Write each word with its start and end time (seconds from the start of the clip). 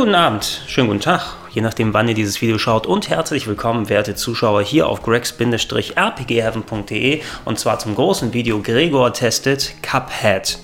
guten 0.00 0.14
Abend, 0.14 0.62
schönen 0.66 0.88
guten 0.88 1.00
Tag, 1.00 1.36
je 1.50 1.60
nachdem, 1.60 1.92
wann 1.92 2.08
ihr 2.08 2.14
dieses 2.14 2.40
Video 2.40 2.56
schaut. 2.56 2.86
Und 2.86 3.10
herzlich 3.10 3.46
willkommen, 3.46 3.90
werte 3.90 4.14
Zuschauer, 4.14 4.62
hier 4.62 4.88
auf 4.88 5.02
gregs-rpgheaven.de 5.02 7.20
und 7.44 7.58
zwar 7.58 7.78
zum 7.80 7.94
großen 7.94 8.32
Video 8.32 8.62
Gregor 8.62 9.12
testet 9.12 9.74
Cuphead. 9.82 10.58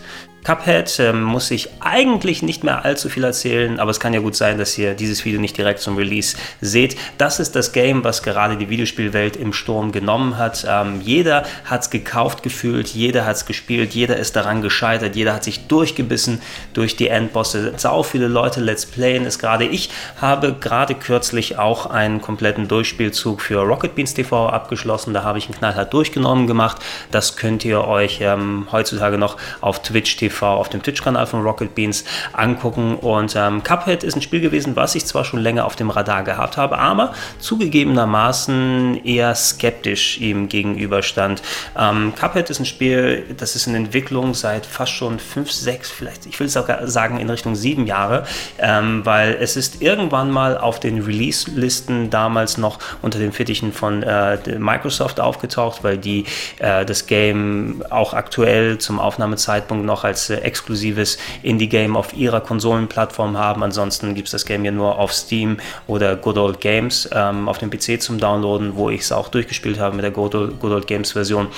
Cuphead 0.47 1.01
ähm, 1.01 1.25
muss 1.25 1.51
ich 1.51 1.71
eigentlich 1.81 2.41
nicht 2.41 2.63
mehr 2.63 2.85
allzu 2.85 3.09
viel 3.09 3.25
erzählen, 3.25 3.81
aber 3.81 3.91
es 3.91 3.99
kann 3.99 4.15
ja 4.15 4.21
gut 4.21 4.37
sein, 4.37 4.59
dass 4.59 4.79
ihr 4.79 4.95
dieses 4.95 5.25
Video 5.25 5.41
nicht 5.41 5.59
direkt 5.59 5.81
zum 5.81 5.97
Release 5.97 6.37
seht. 6.61 6.97
Das 7.19 7.41
ist 7.41 7.57
das 7.57 7.73
Game, 7.73 8.05
was 8.05 8.23
gerade 8.23 8.57
die 8.57 8.71
Videospielwelt 8.71 9.35
im 9.35 9.53
Sturm 9.53 9.91
genommen 9.91 10.39
hat. 10.39 10.65
Ähm, 10.69 11.01
jeder 11.01 11.43
hat 11.65 11.81
es 11.83 11.91
gekauft 11.91 12.45
gefühlt, 12.45 12.87
jeder 12.87 13.27
hat 13.27 13.35
es 13.35 13.47
gespielt, 13.47 13.93
jeder 13.93 14.19
ist 14.19 14.37
daran 14.37 14.63
gescheitert, 14.63 15.17
jeder 15.17 15.35
hat 15.35 15.43
sich 15.43 15.67
durchgebissen 15.67 16.41
durch 16.75 16.95
die 16.95 17.09
Endbosse. 17.09 17.73
Sau 17.77 18.05
viele 18.05 18.29
Leute 18.29 18.61
Let's 18.61 18.87
Playen 18.87 19.27
es 19.27 19.41
gerade. 19.41 19.65
Ich 19.65 19.91
habe 20.21 20.53
gerade 20.53 20.95
kürzlich 20.95 21.59
auch 21.59 21.87
einen 21.87 22.21
kompletten 22.21 22.69
Durchspielzug 22.69 23.41
für 23.41 23.63
Rocket 23.63 23.97
Beans 23.97 24.15
TV 24.15 24.49
abgeschlossen. 24.49 25.13
Da 25.13 25.25
habe 25.25 25.39
ich 25.39 25.47
einen 25.47 25.59
knallhart 25.59 25.93
durchgenommen 25.93 26.47
gemacht. 26.47 26.77
Das 27.11 27.35
könnt 27.35 27.65
ihr 27.65 27.81
euch 27.83 28.21
ähm, 28.21 28.69
heutzutage 28.71 29.19
noch 29.19 29.39
auf 29.61 29.83
Twitch 29.83 30.17
TV 30.17 30.36
auf 30.43 30.69
dem 30.69 30.83
Twitch-Kanal 30.83 31.27
von 31.27 31.43
Rocket 31.43 31.75
Beans 31.75 32.05
angucken. 32.33 32.97
Und 32.97 33.35
ähm, 33.37 33.63
Cuphead 33.63 34.05
ist 34.05 34.17
ein 34.17 34.23
Spiel 34.23 34.41
gewesen, 34.41 34.77
was 34.77 34.95
ich 34.95 35.07
zwar 35.07 35.25
schon 35.25 35.41
länger 35.41 35.65
auf 35.65 35.77
dem 35.77 35.91
Radar 35.91 36.23
gehabt 36.23 36.57
habe, 36.57 36.79
aber 36.79 37.13
zugegebenermaßen 37.39 39.05
eher 39.05 39.35
skeptisch 39.35 40.19
ihm 40.21 40.49
gegenüberstand. 40.49 41.43
Ähm, 41.79 42.13
Cuphead 42.19 42.51
ist 42.51 42.61
ein 42.61 42.67
Spiel, 42.67 43.35
das 43.37 43.57
ist 43.57 43.67
in 43.67 43.75
Entwicklung 43.75 44.35
seit 44.35 44.67
fast 44.67 44.93
schon 44.93 45.19
fünf, 45.19 45.51
sechs, 45.51 45.91
vielleicht, 45.91 46.27
ich 46.27 46.39
will 46.39 46.47
es 46.47 46.57
auch 46.57 46.69
sagen, 46.85 47.19
in 47.19 47.31
Richtung 47.31 47.55
sieben 47.55 47.87
Jahre, 47.87 48.25
ähm, 48.59 49.05
weil 49.05 49.37
es 49.41 49.57
ist 49.57 49.83
irgendwann 49.83 50.31
mal 50.31 50.59
auf 50.59 50.81
den 50.81 51.03
Release-Listen 51.03 52.11
damals 52.11 52.59
noch 52.59 52.79
unter 53.03 53.19
den 53.19 53.33
Fittichen 53.33 53.73
von 53.73 54.03
äh, 54.03 54.39
Microsoft 54.59 55.21
aufgetaucht, 55.21 55.85
weil 55.85 55.99
die 55.99 56.25
äh, 56.59 56.85
das 56.85 57.07
Game 57.07 57.83
auch 57.91 58.15
aktuell 58.15 58.79
zum 58.79 58.99
Aufnahmezeitpunkt 58.99 59.85
noch 59.85 60.05
als 60.05 60.16
äh, 60.31 60.37
exklusives 60.37 61.19
Indie-Game 61.43 61.97
auf 61.97 62.15
ihrer 62.15 62.41
Konsolenplattform 62.41 63.37
haben. 63.37 63.63
Ansonsten 63.63 64.15
gibt 64.15 64.29
es 64.29 64.33
das 64.33 64.45
Game 64.45 64.65
ja 64.65 64.71
nur 64.71 64.99
auf 64.99 65.13
Steam 65.13 65.59
oder 65.87 66.17
Good 66.17 66.39
Old 66.39 66.61
Games 66.61 67.09
ähm, 67.13 67.49
auf 67.49 67.59
dem 67.59 67.71
PC 67.71 68.01
zum 68.01 68.19
Downloaden, 68.19 68.77
wo 68.77 68.91
ich 68.91 69.03
es 69.03 69.13
auch 69.13 69.29
durchgespielt 69.29 69.79
habe 69.79 69.95
mit 69.97 70.05
der 70.05 70.11
Good 70.11 70.35
Old, 70.35 70.61
Good 70.61 70.73
Old 70.73 70.87
Games 70.87 71.13
Version. 71.13 71.49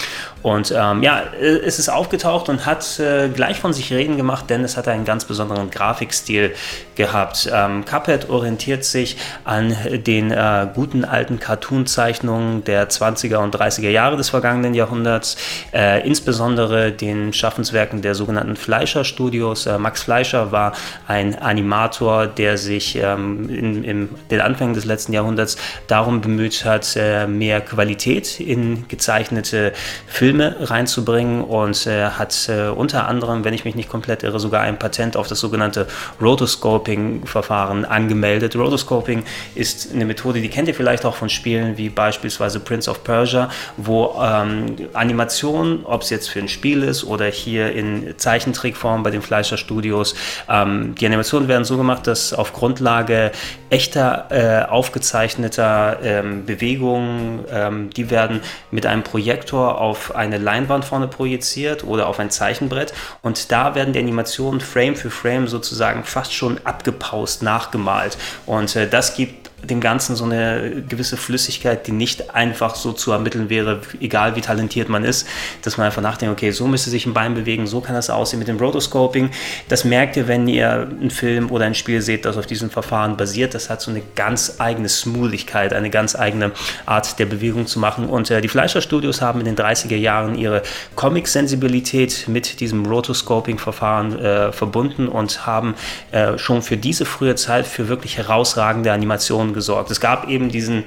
Und 0.43 0.73
ähm, 0.77 1.03
ja, 1.03 1.23
äh, 1.41 1.45
es 1.45 1.79
ist 1.79 1.89
aufgetaucht 1.89 2.49
und 2.49 2.67
hat 2.67 2.99
äh, 2.99 3.29
gleich 3.29 3.61
von 3.61 3.73
sich 3.73 3.93
reden 3.93 4.17
gemacht, 4.17 4.51
denn 4.51 4.65
es 4.65 4.77
hat 4.77 4.89
einen 4.89 5.05
ganz 5.05 5.25
besonderen 5.25 5.71
Grafikstil 5.71 6.55
gehabt. 6.95 7.49
Ähm, 7.53 7.85
Cuphead 7.85 8.29
orientiert 8.29 8.85
sich 8.85 9.17
an 9.45 9.75
den 10.07 10.31
äh, 10.31 10.69
guten 10.75 11.05
alten 11.05 11.39
Cartoon-Zeichnungen 11.39 12.65
der 12.65 12.89
20er 12.89 13.37
und 13.37 13.55
30er 13.55 13.91
Jahre 13.91 14.17
des 14.17 14.31
vergangenen 14.31 14.75
Jahrhunderts, 14.75 15.37
äh, 15.73 16.07
insbesondere 16.07 16.93
den 16.93 17.33
Schaffenswerken 17.33 18.03
der 18.03 18.15
sogenannten 18.15 18.48
Fleischer 18.57 19.05
Studios. 19.05 19.67
Äh, 19.67 19.79
Max 19.79 20.03
Fleischer 20.03 20.53
war 20.53 20.73
ein 21.07 21.39
Animator, 21.39 22.27
der 22.27 22.59
sich 22.59 22.97
ähm, 22.97 23.49
in, 23.49 23.85
in, 23.85 24.09
den 24.31 24.41
Anfängen 24.41 24.75
des 24.75 24.85
letzten 24.85 25.13
Jahrhunderts 25.13 25.57
darum 25.87 26.21
bemüht 26.21 26.65
hat, 26.65 26.97
äh, 26.97 27.27
mehr 27.27 27.61
Qualität 27.61 28.41
in 28.41 28.87
gezeichnete 28.89 29.73
Filme 30.07 30.57
reinzubringen 30.61 31.43
und 31.43 31.87
äh, 31.87 32.07
hat 32.07 32.49
äh, 32.49 32.69
unter 32.69 33.09
anderem, 33.09 33.45
wenn 33.45 33.55
ich 33.55 33.65
mich 33.65 33.75
nicht 33.75 33.89
komplett 33.89 34.23
irre, 34.23 34.41
sogar 34.41 34.63
ein 34.63 34.79
Patent 34.79 35.17
auf 35.17 35.29
das 35.29 35.41
sogenannte 35.41 35.87
Rotoscoping-Verfahren 36.21 37.85
angemeldet. 37.85 38.57
Rotoscoping 38.57 39.25
ist 39.55 39.93
eine 39.93 40.05
Methode, 40.05 40.41
die 40.41 40.49
kennt 40.49 40.69
ihr 40.69 40.75
vielleicht 40.75 41.05
auch 41.05 41.15
von 41.15 41.29
Spielen 41.29 41.77
wie 41.77 41.89
beispielsweise 41.89 42.61
Prince 42.61 42.91
of 42.91 43.05
Persia, 43.05 43.51
wo 43.77 44.17
ähm, 44.23 44.77
Animation, 44.93 45.85
ob 45.85 46.03
es 46.03 46.11
jetzt 46.11 46.29
für 46.29 46.41
ein 46.41 46.49
Spiel 46.49 46.83
ist 46.83 47.05
oder 47.05 47.27
hier 47.27 47.73
in 47.73 48.15
Zeichentrickform 48.39 49.03
bei 49.03 49.11
den 49.11 49.23
Fleischer 49.23 49.57
Studios. 49.57 50.15
Ähm, 50.49 50.95
die 50.95 51.07
Animationen 51.07 51.49
werden 51.49 51.65
so 51.65 51.77
gemacht, 51.77 52.07
dass 52.07 52.33
auf 52.33 52.53
Grundlage 52.53 53.33
echter 53.71 54.27
äh, 54.31 54.71
aufgezeichneter 54.71 55.99
ähm, 56.03 56.47
Bewegungen, 56.47 57.45
ähm, 57.51 57.91
die 57.91 58.11
werden 58.11 58.41
mit 58.71 58.87
einem 58.87 59.03
Projektor 59.03 59.81
auf 59.81 60.15
eine 60.15 60.39
Leinwand 60.39 60.85
vorne 60.85 61.09
projiziert 61.09 61.85
oder 61.85 62.07
auf 62.07 62.21
ein 62.21 62.31
Zeichenbrett 62.31 62.95
und 63.23 63.51
da 63.51 63.75
werden 63.75 63.93
die 63.93 63.99
Animationen 63.99 64.61
Frame 64.61 64.95
für 64.97 65.11
Frame 65.11 65.49
sozusagen 65.49 66.05
fast 66.05 66.33
schon 66.33 66.59
abgepaust, 66.65 67.43
nachgemalt 67.43 68.17
und 68.47 68.75
äh, 68.77 68.89
das 68.89 69.17
gibt 69.17 69.48
dem 69.65 69.81
Ganzen 69.81 70.15
so 70.15 70.25
eine 70.25 70.83
gewisse 70.89 71.17
Flüssigkeit, 71.17 71.87
die 71.87 71.93
nicht 71.93 72.35
einfach 72.35 72.75
so 72.75 72.93
zu 72.93 73.13
ermitteln 73.13 73.51
wäre, 73.51 73.81
egal 74.01 74.37
wie 74.37 74.41
talentiert 74.41 74.89
man 74.89 75.05
ist, 75.05 75.27
dass 75.63 75.77
man 75.77 75.87
einfach 75.87 76.03
nachdenkt, 76.03 76.33
okay, 76.33 76.53
so 76.53 76.67
müsste 76.67 76.91
sich 76.91 77.07
ein 77.07 77.15
Bein 77.15 77.35
bewegen, 77.35 77.67
so 77.67 77.81
kann 77.81 77.95
das 77.95 78.09
aussehen 78.09 78.39
mit 78.39 78.49
dem 78.49 78.59
Rotoscoping. 78.59 79.31
Das 79.69 79.85
merkt 79.85 80.17
ihr, 80.17 80.29
wenn 80.29 80.47
ihr 80.47 80.89
einen 80.89 81.11
Film 81.11 81.51
oder 81.51 81.65
ein 81.65 81.75
Spiel 81.75 82.03
seht, 82.03 82.25
das 82.25 82.37
auf 82.37 82.47
diesem 82.47 82.71
Verfahren 82.71 83.17
basiert. 83.17 83.55
Das 83.55 83.69
hat 83.69 83.81
so 83.81 83.91
eine 83.91 84.03
ganz 84.15 84.57
eigene 84.59 84.89
Smoothigkeit, 84.89 85.73
eine 85.73 85.91
ganz 85.91 86.15
eigene 86.15 86.53
Art 86.87 87.19
der 87.19 87.27
Bewegung 87.27 87.67
zu 87.67 87.79
machen. 87.79 88.09
Und 88.09 88.31
äh, 88.31 88.41
die 88.41 88.49
Fleischer 88.49 88.81
Studios 88.81 89.21
haben 89.21 89.41
in 89.41 89.47
den 89.47 89.57
30er 89.57 89.97
Jahren 89.97 90.37
ihre 90.37 90.63
Comic-Sensibilität 90.95 92.27
mit 92.29 92.61
diesem 92.61 92.87
Rotoscoping-Verfahren 92.87 94.19
äh, 94.19 94.53
verbunden 94.53 95.09
und 95.09 95.47
haben 95.47 95.75
äh, 96.13 96.39
schon 96.39 96.63
für 96.63 96.77
diese 96.77 97.05
frühe 97.05 97.35
Zeit 97.35 97.67
für 97.67 97.89
wirklich 97.89 98.19
herausragende 98.19 98.93
Animationen 98.93 99.48
Diskussion 99.49 99.53
gesorgt. 99.55 99.91
Es 99.91 100.01
gab 100.01 100.29
eben 100.29 100.49
diesen 100.49 100.85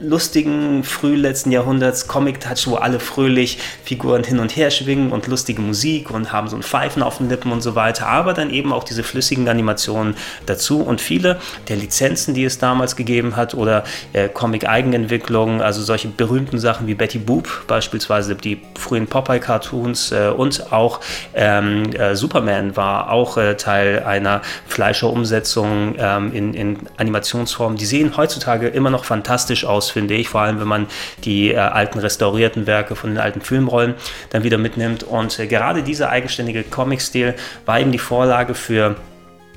lustigen 0.00 0.84
frühletzten 0.84 1.50
Jahrhunderts 1.50 2.06
Comic-Touch, 2.06 2.66
wo 2.66 2.74
alle 2.76 3.00
fröhlich 3.00 3.58
Figuren 3.84 4.24
hin 4.24 4.38
und 4.38 4.54
her 4.56 4.70
schwingen 4.70 5.12
und 5.12 5.26
lustige 5.26 5.62
Musik 5.62 6.10
und 6.10 6.32
haben 6.32 6.48
so 6.48 6.56
ein 6.56 6.62
Pfeifen 6.62 7.02
auf 7.02 7.18
den 7.18 7.28
Lippen 7.28 7.52
und 7.52 7.62
so 7.62 7.74
weiter, 7.74 8.06
aber 8.06 8.34
dann 8.34 8.50
eben 8.50 8.72
auch 8.72 8.84
diese 8.84 9.02
flüssigen 9.02 9.48
Animationen 9.48 10.14
dazu 10.44 10.82
und 10.82 11.00
viele 11.00 11.38
der 11.68 11.76
Lizenzen, 11.76 12.34
die 12.34 12.44
es 12.44 12.58
damals 12.58 12.96
gegeben 12.96 13.36
hat 13.36 13.54
oder 13.54 13.84
äh, 14.12 14.28
Comic-Eigenentwicklungen, 14.28 15.62
also 15.62 15.82
solche 15.82 16.08
berühmten 16.08 16.58
Sachen 16.58 16.86
wie 16.86 16.94
Betty 16.94 17.18
Boop, 17.18 17.66
beispielsweise 17.66 18.34
die 18.34 18.60
frühen 18.78 19.06
Popeye-Cartoons 19.06 20.12
äh, 20.12 20.32
und 20.36 20.72
auch 20.72 21.00
ähm, 21.34 21.92
äh, 21.94 22.14
Superman 22.14 22.76
war 22.76 23.10
auch 23.10 23.36
äh, 23.36 23.56
Teil 23.56 24.02
einer 24.02 24.42
Fleischer-Umsetzung 24.66 25.94
ähm, 25.98 26.32
in, 26.32 26.54
in 26.54 26.78
Animationsform. 26.98 27.76
Die 27.76 27.86
sehen 27.86 28.16
heutzutage 28.16 28.68
immer 28.68 28.90
noch 28.90 29.04
fantastisch 29.04 29.61
aus 29.64 29.82
aus, 29.82 29.90
finde 29.90 30.14
ich, 30.14 30.28
vor 30.28 30.42
allem 30.42 30.60
wenn 30.60 30.68
man 30.68 30.86
die 31.24 31.52
äh, 31.52 31.56
alten 31.56 31.98
restaurierten 31.98 32.66
Werke 32.66 32.94
von 32.94 33.10
den 33.10 33.18
alten 33.18 33.40
Filmrollen 33.40 33.94
dann 34.30 34.44
wieder 34.44 34.58
mitnimmt. 34.58 35.02
Und 35.02 35.38
äh, 35.38 35.46
gerade 35.46 35.82
dieser 35.82 36.10
eigenständige 36.10 36.62
Comic-Stil 36.62 37.34
war 37.66 37.80
eben 37.80 37.92
die 37.92 37.98
Vorlage 37.98 38.54
für 38.54 38.96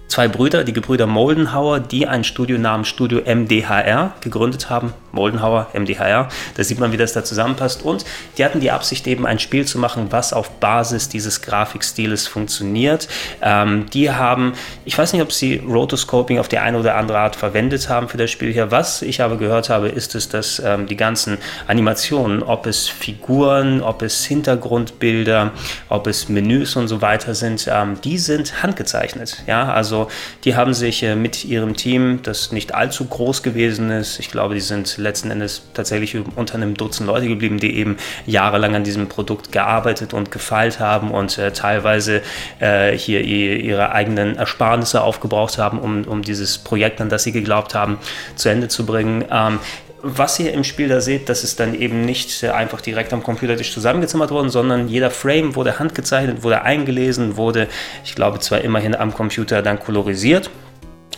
zwei 0.08 0.28
Brüder, 0.28 0.64
die 0.64 0.74
Gebrüder 0.74 1.08
Moldenhauer, 1.08 1.80
die 1.80 2.08
ein 2.08 2.24
Studio 2.24 2.58
namens 2.58 2.88
Studio 2.88 3.22
MDHR 3.26 4.14
gegründet 4.22 4.70
haben. 4.70 4.94
Moldenhauer, 5.12 5.68
MDHR, 5.74 6.28
da 6.56 6.64
sieht 6.64 6.80
man, 6.80 6.92
wie 6.92 6.98
das 6.98 7.14
da 7.14 7.24
zusammenpasst. 7.24 7.84
Und 7.84 8.04
die 8.38 8.44
hatten 8.44 8.60
die 8.60 8.72
Absicht, 8.72 9.08
eben 9.08 9.26
ein 9.26 9.40
Spiel 9.40 9.66
zu 9.66 9.80
machen, 9.80 10.08
was 10.10 10.34
auf 10.34 10.52
Basis 10.60 11.08
dieses 11.08 11.42
Grafikstiles 11.42 12.28
funktioniert. 12.28 13.08
Ähm, 13.42 13.86
die 13.92 14.12
haben, 14.12 14.54
ich 14.84 14.98
weiß 14.98 15.14
nicht, 15.14 15.22
ob 15.22 15.32
sie 15.32 15.64
Rotoscoping 15.66 16.38
auf 16.38 16.50
die 16.50 16.58
eine 16.58 16.78
oder 16.78 16.96
andere 16.96 17.20
Art 17.20 17.38
verwendet 17.38 17.88
haben 17.88 18.10
für 18.10 18.18
das 18.18 18.30
Spiel 18.30 18.52
hier. 18.52 18.72
Was 18.72 19.02
ich 19.02 19.22
aber 19.22 19.38
gehört 19.38 19.70
habe, 19.70 19.88
ist 19.88 20.16
es, 20.16 20.28
dass 20.28 20.60
ähm, 20.60 20.86
die 20.86 20.98
ganzen 20.98 21.38
Animationen, 21.68 22.44
ob 22.44 22.68
es 22.68 22.88
Figuren, 22.88 23.82
ob 23.82 24.02
es 24.02 24.26
Hintergrundbilder, 24.26 25.52
ob 25.88 26.08
es 26.08 26.28
Menüs 26.28 26.76
und 26.76 26.90
so 26.90 27.02
weiter 27.02 27.36
sind, 27.36 27.70
ähm, 27.72 28.02
die 28.04 28.18
sind 28.18 28.62
handgezeichnet. 28.62 29.44
Ja, 29.48 29.72
also 29.72 29.95
also 29.96 30.12
die 30.44 30.56
haben 30.56 30.74
sich 30.74 31.04
äh, 31.04 31.16
mit 31.16 31.46
ihrem 31.46 31.76
Team, 31.76 32.20
das 32.22 32.52
nicht 32.52 32.76
allzu 32.76 33.06
groß 33.06 33.44
gewesen 33.44 33.90
ist, 33.90 34.20
ich 34.20 34.30
glaube, 34.30 34.54
die 34.54 34.60
sind 34.60 34.98
letzten 34.98 35.32
Endes 35.32 35.64
tatsächlich 35.74 36.18
unter 36.36 36.56
einem 36.56 36.76
Dutzend 36.76 37.08
Leute 37.08 37.28
geblieben, 37.28 37.60
die 37.60 37.78
eben 37.78 37.98
jahrelang 38.26 38.76
an 38.76 38.84
diesem 38.84 39.08
Produkt 39.08 39.52
gearbeitet 39.52 40.14
und 40.14 40.32
gefeilt 40.32 40.80
haben 40.80 41.12
und 41.12 41.38
äh, 41.38 41.52
teilweise 41.52 42.22
äh, 42.60 42.98
hier 42.98 43.22
ihre 43.22 43.92
eigenen 43.92 44.36
Ersparnisse 44.36 45.02
aufgebraucht 45.02 45.58
haben, 45.58 45.80
um, 45.80 46.04
um 46.04 46.22
dieses 46.22 46.58
Projekt, 46.58 47.00
an 47.02 47.10
das 47.10 47.24
sie 47.24 47.32
geglaubt 47.32 47.74
haben, 47.74 47.98
zu 48.36 48.50
Ende 48.50 48.68
zu 48.68 48.86
bringen. 48.86 49.24
Ähm, 49.32 49.60
was 50.08 50.40
ihr 50.40 50.54
im 50.54 50.64
Spiel 50.64 50.88
da 50.88 51.02
seht, 51.02 51.30
das 51.30 51.44
ist 51.44 51.60
dann 51.60 51.74
eben 51.74 52.06
nicht 52.06 52.44
einfach 52.44 52.80
direkt 52.80 53.12
am 53.12 53.24
Computertisch 53.24 53.74
zusammengezimmert 53.74 54.30
worden, 54.30 54.50
sondern 54.52 54.88
jeder 54.88 55.10
Frame 55.10 55.56
wurde 55.56 55.80
handgezeichnet, 55.80 56.44
wurde 56.44 56.62
eingelesen, 56.62 57.38
wurde, 57.38 57.68
ich 58.04 58.14
glaube, 58.14 58.40
zwar 58.40 58.62
immerhin 58.62 58.96
am 58.96 59.14
Computer 59.14 59.64
dann 59.64 59.80
kolorisiert 59.80 60.52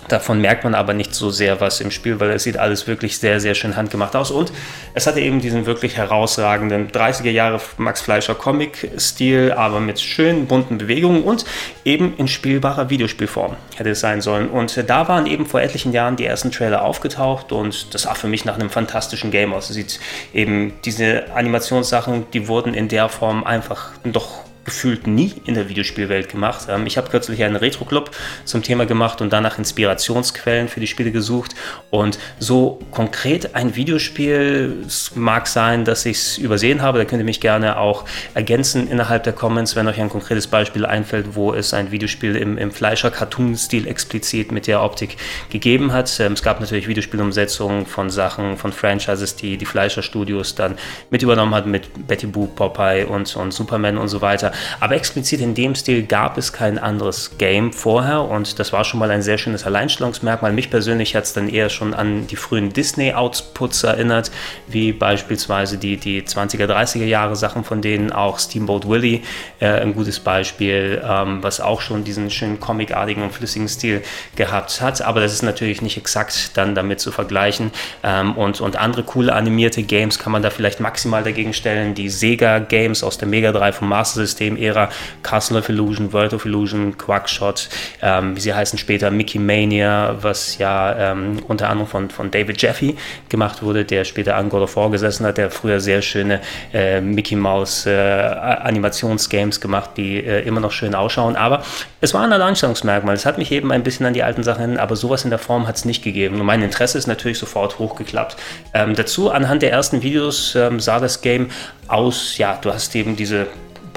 Davon 0.08 0.40
merkt 0.40 0.64
man 0.64 0.76
aber 0.76 0.94
nicht 0.94 1.14
so 1.14 1.30
sehr 1.30 1.60
was 1.60 1.82
im 1.82 1.92
Spiel, 1.92 2.20
weil 2.20 2.32
es 2.32 2.44
sieht 2.44 2.58
alles 2.58 2.88
wirklich 2.88 3.18
sehr, 3.18 3.40
sehr 3.40 3.56
schön 3.56 3.76
handgemacht 3.76 4.16
aus. 4.16 4.32
Und 4.32 4.52
es 4.94 5.06
hatte 5.06 5.20
eben 5.20 5.42
diesen 5.42 5.66
wirklich 5.66 5.98
herausragenden 5.98 6.92
30er 6.92 7.30
Jahre 7.30 7.60
Max 7.78 8.02
Fleischer 8.02 8.36
Comic-Stil, 8.36 9.52
aber 9.52 9.80
mit 9.80 10.00
schönen 10.00 10.48
bunten 10.48 10.78
Bewegungen 10.78 11.24
und 11.24 11.46
eben 11.84 12.16
in 12.18 12.28
spielbarer 12.28 12.90
Videospielform 12.90 13.56
hätte 13.76 13.90
es 13.90 14.00
sein 14.00 14.22
sollen. 14.22 14.50
Und 14.50 14.90
da 14.90 15.08
waren 15.08 15.28
eben 15.28 15.46
vor 15.46 15.62
etlichen 15.62 15.92
Jahren 15.92 16.16
die 16.16 16.26
ersten 16.26 16.52
Trailer 16.52 16.84
aufgetaucht 16.84 17.52
und 17.52 17.94
das 17.94 18.04
sah 18.04 18.16
für 18.16 18.28
mich 18.28 18.46
nach 18.46 18.56
einem 18.56 18.70
fantastischen 18.70 19.32
Game 19.32 19.54
aus. 19.54 19.70
Es 19.70 19.76
sieht 19.76 20.00
eben 20.34 20.74
diese 20.86 21.26
Animationssachen, 21.36 22.26
die 22.32 22.48
wurden 22.48 22.74
in 22.74 22.88
der 22.88 23.10
Form 23.10 23.44
einfach 23.44 23.92
doch 24.04 24.47
gefühlt 24.68 25.08
nie 25.08 25.34
in 25.46 25.56
der 25.56 25.70
Videospielwelt 25.70 26.30
gemacht. 26.30 26.68
Ähm, 26.70 26.86
ich 26.86 26.98
habe 26.98 27.10
kürzlich 27.10 27.42
einen 27.42 27.56
Retro-Club 27.56 28.12
zum 28.44 28.62
Thema 28.62 28.86
gemacht 28.86 29.22
und 29.22 29.32
danach 29.34 29.58
Inspirationsquellen 29.58 30.68
für 30.68 30.82
die 30.82 30.88
Spiele 30.88 31.12
gesucht. 31.12 31.56
Und 31.90 32.20
so 32.38 32.80
konkret 32.92 33.56
ein 33.56 33.76
Videospiel, 33.76 34.86
mag 35.16 35.48
sein, 35.48 35.86
dass 35.86 36.06
ich 36.06 36.18
es 36.18 36.38
übersehen 36.38 36.82
habe, 36.82 37.00
da 37.00 37.06
könnt 37.06 37.22
ihr 37.22 37.26
mich 37.26 37.40
gerne 37.40 37.78
auch 37.78 38.04
ergänzen 38.34 38.90
innerhalb 38.90 39.24
der 39.24 39.34
Comments, 39.34 39.74
wenn 39.78 39.88
euch 39.88 40.02
ein 40.02 40.10
konkretes 40.10 40.48
Beispiel 40.48 40.86
einfällt, 40.86 41.36
wo 41.36 41.54
es 41.54 41.74
ein 41.74 41.92
Videospiel 41.92 42.36
im, 42.36 42.58
im 42.58 42.72
Fleischer-Cartoon-Stil 42.72 43.88
explizit 43.88 44.52
mit 44.52 44.68
der 44.68 44.84
Optik 44.84 45.16
gegeben 45.50 45.94
hat. 45.94 46.20
Ähm, 46.20 46.34
es 46.34 46.44
gab 46.44 46.60
natürlich 46.60 46.90
Videospielumsetzungen 46.90 47.86
von 47.86 48.10
Sachen, 48.10 48.58
von 48.58 48.74
Franchises, 48.74 49.38
die 49.38 49.56
die 49.56 49.66
Fleischer-Studios 49.66 50.56
dann 50.56 50.78
mit 51.10 51.24
übernommen 51.24 51.56
hat, 51.56 51.68
mit 51.68 52.06
Betty 52.06 52.28
Boop, 52.28 52.58
Popeye 52.58 53.06
und, 53.06 53.34
und 53.38 53.54
Superman 53.54 53.98
und 53.98 54.10
so 54.10 54.20
weiter. 54.20 54.52
Aber 54.80 54.96
explizit 54.96 55.42
in 55.42 55.54
dem 55.54 55.76
Stil 55.76 56.04
gab 56.04 56.38
es 56.38 56.54
kein 56.54 56.78
anderes 56.78 57.38
Game 57.38 57.74
vorher 57.74 58.24
und 58.24 58.60
das 58.60 58.74
war 58.74 58.84
schon 58.84 59.00
mal 59.00 59.12
ein 59.12 59.22
sehr 59.22 59.38
schönes 59.38 59.66
Alleinstellungsmerkmal. 59.66 60.54
Mich 60.54 60.70
persönlich 60.70 61.16
hat 61.16 61.26
es 61.26 61.34
dann 61.34 61.50
eher 61.50 61.70
schon 61.70 61.94
an 61.94 62.28
die 62.28 62.36
frühen 62.36 62.72
Disney-Outputs 62.72 63.84
erinnert, 63.84 64.32
wie 64.68 64.92
beispielsweise 64.92 65.78
die, 65.78 65.98
die 65.98 66.22
20er, 66.22 66.66
30er 66.66 67.06
Jahre 67.06 67.36
Sachen, 67.36 67.64
von 67.64 67.82
denen 67.82 68.12
auch 68.12 68.40
Steamboat 68.40 68.88
Willie 68.88 69.22
äh, 69.60 69.68
ein 69.68 69.94
gutes 69.94 70.20
Beispiel, 70.20 71.02
ähm, 71.04 71.44
was 71.44 71.60
auch 71.60 71.82
schon 71.82 72.04
diesen 72.04 72.30
schönen 72.30 72.60
comicartigen 72.60 73.24
und 73.24 73.34
flüssigen 73.34 73.68
Stil 73.68 74.02
gehabt 74.36 74.82
hat. 74.82 75.02
Aber 75.02 75.20
das 75.20 75.34
ist 75.34 75.44
natürlich 75.44 75.82
nicht 75.82 75.98
exakt 75.98 76.52
dann 76.56 76.76
damit 76.76 77.00
zu 77.00 77.12
vergleichen. 77.12 77.72
Ähm, 78.04 78.38
und, 78.38 78.62
und 78.62 78.78
andere 78.78 79.04
coole 79.04 79.34
animierte 79.34 79.84
Games 79.84 80.20
kann 80.20 80.32
man 80.32 80.42
da 80.42 80.50
vielleicht 80.50 80.80
maximal 80.80 81.24
dagegen 81.24 81.54
stellen. 81.54 81.94
Die 81.94 82.10
Sega 82.10 82.60
Games 82.60 83.04
aus 83.04 83.18
dem 83.18 83.30
Mega 83.30 83.52
3 83.52 83.72
vom 83.74 83.90
Master 83.90 84.22
System 84.22 84.47
System-Ära, 84.48 84.90
Castle 85.24 85.60
of 85.60 85.70
Illusion, 85.70 86.14
World 86.14 86.34
of 86.34 86.46
Illusion, 86.46 86.98
Quackshot, 86.98 87.70
ähm, 88.02 88.36
wie 88.36 88.40
sie 88.40 88.54
heißen 88.54 88.80
später, 88.80 89.12
Mickey 89.12 89.40
Mania, 89.40 90.16
was 90.22 90.58
ja 90.58 91.12
ähm, 91.12 91.40
unter 91.48 91.70
anderem 91.70 91.90
von, 91.90 92.10
von 92.10 92.32
David 92.32 92.62
Jeffy 92.62 92.96
gemacht 93.30 93.62
wurde, 93.62 93.86
der 93.86 94.06
später 94.06 94.36
an 94.36 94.50
God 94.50 94.64
of 94.64 94.76
War 94.76 94.90
gesessen 94.90 95.26
hat, 95.26 95.38
der 95.38 95.52
früher 95.52 95.80
sehr 95.80 96.02
schöne 96.02 96.40
äh, 96.74 97.02
Mickey 97.02 97.36
Mouse 97.36 97.86
äh, 97.86 97.92
Animationsgames 97.92 99.60
gemacht, 99.62 99.92
die 99.98 100.18
äh, 100.18 100.42
immer 100.42 100.60
noch 100.60 100.72
schön 100.72 100.96
ausschauen. 100.96 101.36
Aber 101.36 101.64
es 102.02 102.14
war 102.14 102.24
ein 102.24 102.32
Alleinstellungsmerkmal. 102.32 103.16
Es 103.16 103.26
hat 103.26 103.38
mich 103.38 103.52
eben 103.52 103.72
ein 103.72 103.84
bisschen 103.84 104.06
an 104.06 104.14
die 104.14 104.24
alten 104.24 104.44
Sachen 104.44 104.62
erinnert, 104.62 104.80
aber 104.80 104.96
sowas 104.96 105.24
in 105.24 105.30
der 105.30 105.40
Form 105.40 105.68
hat 105.68 105.76
es 105.76 105.86
nicht 105.86 106.04
gegeben. 106.04 106.40
Und 106.40 106.46
mein 106.46 106.62
Interesse 106.62 106.98
ist 106.98 107.08
natürlich 107.08 107.40
sofort 107.40 107.80
hochgeklappt. 107.80 108.38
Ähm, 108.74 108.96
dazu, 108.96 109.30
anhand 109.30 109.62
der 109.62 109.72
ersten 109.72 110.02
Videos 110.02 110.56
ähm, 110.56 110.80
sah 110.80 111.00
das 111.00 111.22
Game 111.22 111.50
aus, 111.88 112.38
ja, 112.38 112.58
du 112.62 112.74
hast 112.74 112.96
eben 112.96 113.16
diese 113.16 113.48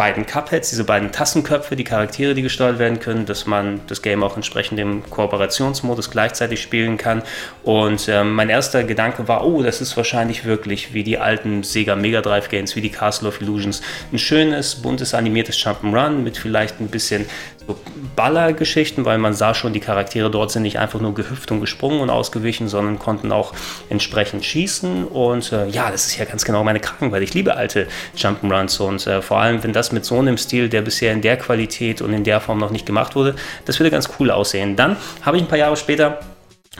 beiden 0.01 0.25
Cupheads, 0.25 0.71
diese 0.71 0.85
beiden 0.85 1.13
Tassenköpfe, 1.13 1.77
die 1.77 1.85
Charaktere, 1.85 2.33
die 2.33 2.41
gesteuert 2.41 2.79
werden 2.79 3.01
können, 3.01 3.27
dass 3.27 3.45
man 3.45 3.83
das 3.87 4.01
Game 4.01 4.23
auch 4.23 4.35
entsprechend 4.35 4.81
im 4.81 5.03
Kooperationsmodus 5.11 6.11
gleichzeitig 6.11 6.63
spielen 6.63 6.97
kann. 6.97 7.23
Und 7.65 8.09
ähm, 8.09 8.35
mein 8.35 8.49
erster 8.49 8.83
Gedanke 8.85 9.29
war, 9.29 9.47
oh, 9.47 9.63
das 9.63 9.83
ist 9.83 9.95
wahrscheinlich 9.99 10.47
wirklich 10.47 10.95
wie 10.95 11.05
die 11.05 11.19
alten 11.19 11.65
Sega 11.65 11.97
Mega 11.97 12.23
Drive 12.23 12.49
Games, 12.49 12.75
wie 12.77 12.81
die 12.81 12.89
Castle 12.89 13.29
of 13.29 13.43
Illusions. 13.43 13.83
Ein 14.11 14.19
schönes, 14.19 14.77
buntes, 14.77 15.13
animiertes 15.13 15.59
Jump'n'Run 15.59 16.23
mit 16.23 16.39
vielleicht 16.39 16.81
ein 16.81 16.89
bisschen 16.89 17.27
so 17.67 17.79
Ballergeschichten, 18.17 19.05
weil 19.05 19.19
man 19.19 19.35
sah 19.35 19.55
schon, 19.55 19.75
die 19.75 19.81
Charaktere 19.81 20.31
dort 20.31 20.51
sind 20.51 20.63
nicht 20.63 20.79
einfach 20.79 21.01
nur 21.01 21.15
gehüpft 21.15 21.53
und 21.53 21.61
gesprungen 21.61 22.01
und 22.01 22.09
ausgewichen, 22.09 22.69
sondern 22.69 22.99
konnten 22.99 23.33
auch 23.33 23.53
entsprechend 23.91 24.47
schießen. 24.47 25.05
Und 25.05 25.53
äh, 25.53 25.69
ja, 25.69 25.91
das 25.91 26.07
ist 26.07 26.17
ja 26.17 26.25
ganz 26.25 26.47
genau 26.47 26.65
meine 26.65 26.81
Krankheit. 26.81 27.23
Ich 27.23 27.35
liebe 27.35 27.57
alte 27.57 27.87
Jump'n'Runs 28.17 28.81
und 28.81 29.07
äh, 29.07 29.21
vor 29.21 29.41
allem, 29.41 29.63
wenn 29.63 29.75
das 29.75 29.90
mit 29.93 30.05
so 30.05 30.19
einem 30.19 30.37
Stil, 30.37 30.69
der 30.69 30.83
bisher 30.83 31.13
in 31.13 31.21
der 31.21 31.37
Qualität 31.37 32.03
und 32.03 32.13
in 32.13 32.25
der 32.25 32.41
Form 32.41 32.59
noch 32.59 32.71
nicht 32.71 32.87
gemacht 32.87 33.15
wurde, 33.15 33.35
das 33.65 33.79
würde 33.79 33.91
ganz 33.91 34.09
cool 34.19 34.31
aussehen. 34.31 34.77
Dann 34.77 34.97
habe 35.23 35.37
ich 35.37 35.43
ein 35.43 35.49
paar 35.49 35.59
Jahre 35.59 35.77
später 35.77 36.21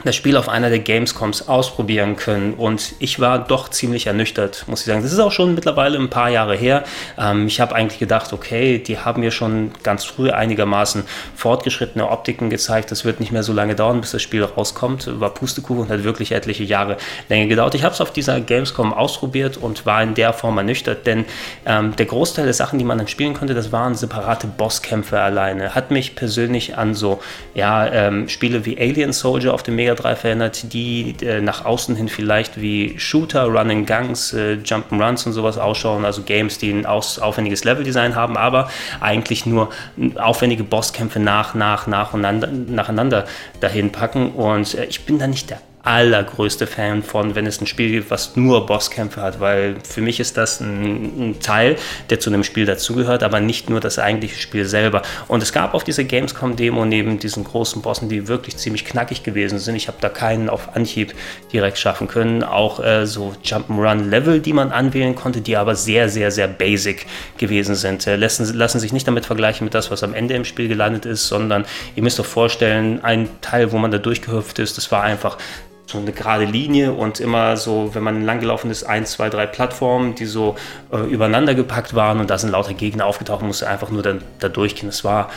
das 0.05 0.15
Spiel 0.15 0.37
auf 0.37 0.47
einer 0.47 0.69
der 0.69 0.79
Gamescoms 0.79 1.49
ausprobieren 1.49 2.15
können 2.15 2.53
und 2.53 2.93
ich 2.99 3.19
war 3.19 3.39
doch 3.39 3.67
ziemlich 3.67 4.07
ernüchtert, 4.07 4.63
muss 4.67 4.79
ich 4.79 4.85
sagen. 4.85 5.03
Das 5.03 5.11
ist 5.11 5.19
auch 5.19 5.33
schon 5.33 5.53
mittlerweile 5.53 5.97
ein 5.99 6.09
paar 6.09 6.29
Jahre 6.29 6.55
her. 6.55 6.85
Ähm, 7.19 7.47
ich 7.47 7.59
habe 7.59 7.75
eigentlich 7.75 7.99
gedacht, 7.99 8.31
okay, 8.31 8.79
die 8.79 8.99
haben 8.99 9.19
mir 9.19 9.31
schon 9.31 9.71
ganz 9.83 10.05
früh 10.05 10.31
einigermaßen 10.31 11.03
fortgeschrittene 11.35 12.09
Optiken 12.09 12.49
gezeigt. 12.49 12.89
Das 12.89 13.03
wird 13.03 13.19
nicht 13.19 13.33
mehr 13.33 13.43
so 13.43 13.51
lange 13.51 13.75
dauern, 13.75 13.99
bis 13.99 14.11
das 14.11 14.21
Spiel 14.21 14.45
rauskommt. 14.45 15.19
War 15.19 15.33
Pustekuchen 15.33 15.83
und 15.83 15.89
hat 15.89 16.05
wirklich 16.05 16.31
etliche 16.31 16.63
Jahre 16.63 16.95
länger 17.27 17.47
gedauert. 17.47 17.75
Ich 17.75 17.83
habe 17.83 17.93
es 17.93 17.99
auf 17.99 18.13
dieser 18.13 18.39
Gamescom 18.39 18.93
ausprobiert 18.93 19.57
und 19.57 19.85
war 19.85 20.01
in 20.01 20.13
der 20.13 20.31
Form 20.31 20.57
ernüchtert, 20.57 21.05
denn 21.05 21.25
ähm, 21.65 21.97
der 21.97 22.05
Großteil 22.05 22.45
der 22.45 22.53
Sachen, 22.53 22.79
die 22.79 22.85
man 22.85 22.97
dann 22.97 23.09
spielen 23.09 23.33
konnte, 23.33 23.53
das 23.53 23.73
waren 23.73 23.95
separate 23.95 24.47
Bosskämpfe 24.47 25.19
alleine. 25.19 25.75
Hat 25.75 25.91
mich 25.91 26.15
persönlich 26.15 26.77
an 26.77 26.95
so 26.95 27.19
ja, 27.53 27.85
ähm, 27.91 28.29
Spiele 28.29 28.65
wie 28.65 28.79
Alien 28.79 29.11
Soldier 29.11 29.53
auf 29.53 29.63
dem 29.63 29.80
Mega 29.81 29.95
Drive 29.95 30.23
erinnert, 30.23 30.73
die 30.73 31.15
äh, 31.23 31.41
nach 31.41 31.65
außen 31.65 31.95
hin 31.95 32.07
vielleicht 32.07 32.61
wie 32.61 32.99
Shooter, 32.99 33.45
Running 33.45 33.87
Guns, 33.87 34.31
äh, 34.31 34.59
Jump'n'Runs 34.63 35.25
und 35.25 35.33
sowas 35.33 35.57
ausschauen, 35.57 36.05
also 36.05 36.21
Games, 36.21 36.59
die 36.59 36.71
ein 36.71 36.85
aus, 36.85 37.17
aufwendiges 37.17 37.63
Leveldesign 37.63 38.15
haben, 38.15 38.37
aber 38.37 38.69
eigentlich 38.99 39.47
nur 39.47 39.71
aufwendige 40.17 40.63
Bosskämpfe 40.63 41.19
nach, 41.19 41.55
nach, 41.55 41.87
nach 41.87 42.13
und 42.13 42.21
nacheinander 42.21 43.25
dahin 43.59 43.91
packen. 43.91 44.33
Und 44.33 44.75
äh, 44.75 44.85
ich 44.85 45.03
bin 45.05 45.17
da 45.17 45.25
nicht 45.25 45.49
der 45.49 45.59
allergrößte 45.83 46.67
Fan 46.67 47.01
von, 47.01 47.33
wenn 47.35 47.47
es 47.47 47.59
ein 47.59 47.65
Spiel 47.65 47.89
gibt, 47.91 48.11
was 48.11 48.35
nur 48.35 48.65
Bosskämpfe 48.65 49.21
hat, 49.21 49.39
weil 49.39 49.75
für 49.83 50.01
mich 50.01 50.19
ist 50.19 50.37
das 50.37 50.59
ein, 50.59 51.31
ein, 51.31 51.39
Teil, 51.39 51.75
der 52.09 52.19
zu 52.19 52.29
einem 52.29 52.43
Spiel 52.43 52.65
dazugehört, 52.65 53.23
aber 53.23 53.39
nicht 53.39 53.69
nur 53.69 53.79
das 53.79 53.97
eigentliche 53.97 54.37
Spiel 54.37 54.65
selber. 54.65 55.01
Und 55.27 55.41
es 55.41 55.51
gab 55.51 55.73
auf 55.73 55.83
dieser 55.83 56.03
Gamescom-Demo 56.03 56.85
neben 56.85 57.17
diesen 57.17 57.43
großen 57.43 57.81
Bossen, 57.81 58.09
die 58.09 58.27
wirklich 58.27 58.57
ziemlich 58.57 58.85
knackig 58.85 59.23
gewesen 59.23 59.57
sind, 59.57 59.75
ich 59.75 59.87
habe 59.87 59.97
da 60.01 60.09
keinen 60.09 60.49
auf 60.49 60.75
Anhieb 60.75 61.13
direkt 61.51 61.79
schaffen 61.79 62.07
können, 62.07 62.43
auch 62.43 62.79
äh, 62.83 63.07
so 63.07 63.33
Jump'n'Run-Level, 63.43 64.39
die 64.39 64.53
man 64.53 64.71
anwählen 64.71 65.15
konnte, 65.15 65.41
die 65.41 65.57
aber 65.57 65.75
sehr, 65.75 66.09
sehr, 66.09 66.29
sehr 66.29 66.47
basic 66.47 67.07
gewesen 67.37 67.73
sind. 67.73 68.05
Äh, 68.05 68.17
lassen, 68.17 68.55
lassen 68.55 68.79
sich 68.79 68.93
nicht 68.93 69.07
damit 69.07 69.25
vergleichen 69.25 69.65
mit 69.65 69.73
das, 69.73 69.89
was 69.89 70.03
am 70.03 70.13
Ende 70.13 70.35
im 70.35 70.45
Spiel 70.45 70.67
gelandet 70.67 71.05
ist, 71.05 71.27
sondern 71.27 71.65
ihr 71.95 72.03
müsst 72.03 72.19
euch 72.19 72.27
vorstellen, 72.27 73.03
ein 73.03 73.29
Teil, 73.41 73.71
wo 73.71 73.79
man 73.79 73.89
da 73.89 73.97
durchgehüpft 73.97 74.59
ist, 74.59 74.77
das 74.77 74.91
war 74.91 75.03
einfach 75.03 75.37
so 75.85 75.97
eine 75.97 76.11
gerade 76.11 76.45
Linie 76.45 76.93
und 76.93 77.19
immer 77.19 77.57
so, 77.57 77.93
wenn 77.93 78.03
man 78.03 78.23
langgelaufen 78.23 78.71
ist, 78.71 78.83
ein, 78.83 79.05
zwei, 79.05 79.29
drei 79.29 79.45
Plattformen, 79.45 80.15
die 80.15 80.25
so 80.25 80.55
äh, 80.91 80.97
übereinander 80.97 81.53
gepackt 81.53 81.93
waren 81.95 82.19
und 82.19 82.29
da 82.29 82.37
sind 82.37 82.51
lauter 82.51 82.73
Gegner 82.73 83.05
aufgetaucht, 83.05 83.41
musste 83.41 83.67
einfach 83.67 83.89
nur 83.89 84.01
dann 84.01 84.21
da 84.39 84.49
durchgehen. 84.49 84.89
Es 84.89 85.03
war 85.03 85.29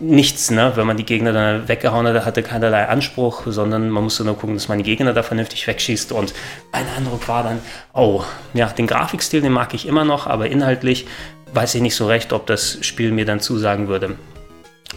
nichts, 0.00 0.50
ne? 0.50 0.72
wenn 0.74 0.86
man 0.86 0.96
die 0.96 1.04
Gegner 1.04 1.32
dann 1.32 1.68
weggehauen 1.68 2.06
hat, 2.06 2.24
hatte 2.24 2.42
keinerlei 2.42 2.88
Anspruch, 2.88 3.42
sondern 3.46 3.90
man 3.90 4.04
musste 4.04 4.24
nur 4.24 4.36
gucken, 4.36 4.56
dass 4.56 4.68
man 4.68 4.78
die 4.78 4.84
Gegner 4.84 5.12
da 5.12 5.22
vernünftig 5.22 5.66
wegschießt 5.66 6.12
und 6.12 6.34
mein 6.72 6.86
Eindruck 6.96 7.28
war 7.28 7.44
dann, 7.44 7.60
oh, 7.92 8.22
ja, 8.54 8.66
den 8.66 8.86
Grafikstil, 8.86 9.40
den 9.40 9.52
mag 9.52 9.74
ich 9.74 9.86
immer 9.86 10.04
noch, 10.04 10.26
aber 10.26 10.48
inhaltlich 10.48 11.06
weiß 11.54 11.74
ich 11.74 11.82
nicht 11.82 11.94
so 11.94 12.06
recht, 12.06 12.32
ob 12.32 12.46
das 12.46 12.78
Spiel 12.80 13.12
mir 13.12 13.24
dann 13.24 13.40
zusagen 13.40 13.88
würde. 13.88 14.16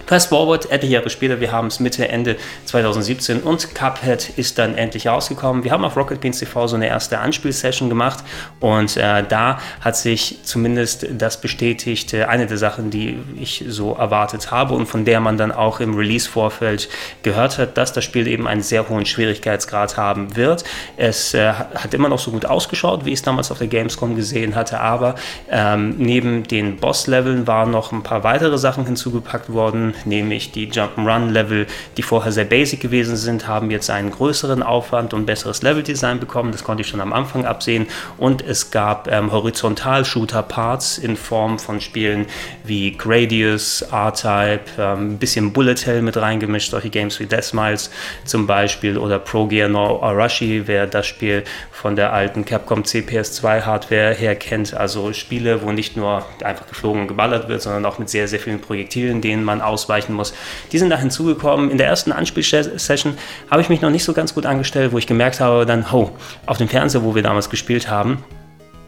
Fast 0.05 0.29
forward, 0.29 0.71
etliche 0.71 0.93
Jahre 0.93 1.09
später, 1.09 1.39
wir 1.39 1.51
haben 1.51 1.65
es 1.67 1.79
Mitte, 1.79 2.07
Ende 2.07 2.35
2017 2.65 3.41
und 3.41 3.73
Cuphead 3.73 4.29
ist 4.37 4.59
dann 4.59 4.75
endlich 4.75 5.07
rausgekommen. 5.07 5.63
Wir 5.63 5.71
haben 5.71 5.83
auf 5.83 5.97
Rocket 5.97 6.21
Beans 6.21 6.37
TV 6.37 6.67
so 6.67 6.75
eine 6.75 6.87
erste 6.87 7.17
Anspielsession 7.17 7.89
gemacht 7.89 8.23
und 8.59 8.97
äh, 8.97 9.23
da 9.27 9.57
hat 9.81 9.97
sich 9.97 10.37
zumindest 10.43 11.07
das 11.17 11.41
bestätigt, 11.41 12.13
äh, 12.13 12.25
eine 12.25 12.45
der 12.45 12.57
Sachen, 12.57 12.91
die 12.91 13.17
ich 13.39 13.65
so 13.67 13.93
erwartet 13.93 14.51
habe 14.51 14.75
und 14.75 14.85
von 14.85 15.05
der 15.05 15.19
man 15.21 15.37
dann 15.37 15.51
auch 15.51 15.79
im 15.79 15.95
Release-Vorfeld 15.95 16.87
gehört 17.23 17.57
hat, 17.57 17.75
dass 17.75 17.91
das 17.91 18.03
Spiel 18.03 18.27
eben 18.27 18.47
einen 18.47 18.61
sehr 18.61 18.87
hohen 18.87 19.07
Schwierigkeitsgrad 19.07 19.97
haben 19.97 20.35
wird. 20.35 20.65
Es 20.97 21.33
äh, 21.33 21.51
hat 21.51 21.95
immer 21.95 22.09
noch 22.09 22.19
so 22.19 22.29
gut 22.29 22.45
ausgeschaut, 22.45 23.05
wie 23.05 23.09
ich 23.09 23.19
es 23.19 23.23
damals 23.23 23.49
auf 23.49 23.57
der 23.57 23.67
Gamescom 23.67 24.15
gesehen 24.15 24.55
hatte, 24.55 24.79
aber 24.79 25.15
ähm, 25.49 25.95
neben 25.97 26.43
den 26.43 26.77
Boss-Leveln 26.77 27.47
waren 27.47 27.71
noch 27.71 27.91
ein 27.91 28.03
paar 28.03 28.23
weitere 28.23 28.59
Sachen 28.59 28.85
hinzugepackt 28.85 29.51
worden 29.51 29.84
Sachen, 29.85 30.09
nämlich 30.09 30.51
die 30.51 30.71
Jump'n'Run-Level, 30.71 31.67
die 31.97 32.01
vorher 32.01 32.31
sehr 32.31 32.45
basic 32.45 32.79
gewesen 32.79 33.15
sind, 33.15 33.47
haben 33.47 33.71
jetzt 33.71 33.89
einen 33.89 34.11
größeren 34.11 34.63
Aufwand 34.63 35.13
und 35.13 35.25
besseres 35.25 35.61
Level-Design 35.61 36.19
bekommen. 36.19 36.51
Das 36.51 36.63
konnte 36.63 36.81
ich 36.81 36.87
schon 36.87 37.01
am 37.01 37.13
Anfang 37.13 37.45
absehen. 37.45 37.87
Und 38.17 38.41
es 38.41 38.71
gab 38.71 39.11
ähm, 39.11 39.31
Horizontal-Shooter-Parts 39.31 40.97
in 40.97 41.17
Form 41.17 41.59
von 41.59 41.81
Spielen 41.81 42.25
wie 42.63 42.95
Gradius, 42.95 43.81
R-Type, 43.83 44.61
ähm, 44.79 45.11
ein 45.13 45.17
bisschen 45.17 45.53
Bullet 45.53 45.75
Hell 45.85 46.01
mit 46.01 46.17
reingemischt, 46.17 46.71
solche 46.71 46.89
Games 46.89 47.19
wie 47.19 47.25
Death 47.25 47.43
Smiles 47.43 47.91
zum 48.23 48.47
Beispiel 48.47 48.97
oder 48.97 49.19
Pro 49.19 49.45
Gear 49.47 49.69
no 49.69 50.01
Arashi, 50.01 50.63
wer 50.65 50.87
das 50.87 51.05
Spiel 51.05 51.43
von 51.71 51.95
der 51.95 52.13
alten 52.13 52.45
Capcom 52.45 52.83
CPS2 52.83 53.61
Hardware 53.61 54.13
her 54.13 54.35
kennt. 54.35 54.73
Also 54.73 55.13
Spiele, 55.13 55.61
wo 55.61 55.71
nicht 55.71 55.97
nur 55.97 56.25
einfach 56.43 56.67
geflogen 56.67 57.01
und 57.01 57.07
geballert 57.07 57.47
wird, 57.47 57.61
sondern 57.61 57.85
auch 57.85 57.99
mit 57.99 58.09
sehr, 58.09 58.27
sehr 58.27 58.39
vielen 58.39 58.59
Projektilen, 58.59 59.21
denen 59.21 59.43
man 59.43 59.61
ausweichen 59.75 60.13
muss. 60.13 60.33
Die 60.71 60.79
sind 60.79 60.89
da 60.89 60.97
hinzugekommen. 60.97 61.69
In 61.69 61.77
der 61.77 61.87
ersten 61.87 62.11
Anspielsession 62.11 63.17
habe 63.51 63.61
ich 63.61 63.69
mich 63.69 63.81
noch 63.81 63.89
nicht 63.89 64.05
so 64.05 64.13
ganz 64.13 64.33
gut 64.33 64.45
angestellt, 64.45 64.93
wo 64.93 64.97
ich 64.97 65.05
gemerkt 65.05 65.41
habe, 65.41 65.65
dann, 65.65 65.91
ho, 65.91 66.11
auf 66.45 66.57
dem 66.57 66.69
Fernseher, 66.69 67.03
wo 67.03 67.13
wir 67.13 67.23
damals 67.23 67.49
gespielt 67.49 67.89
haben, 67.89 68.23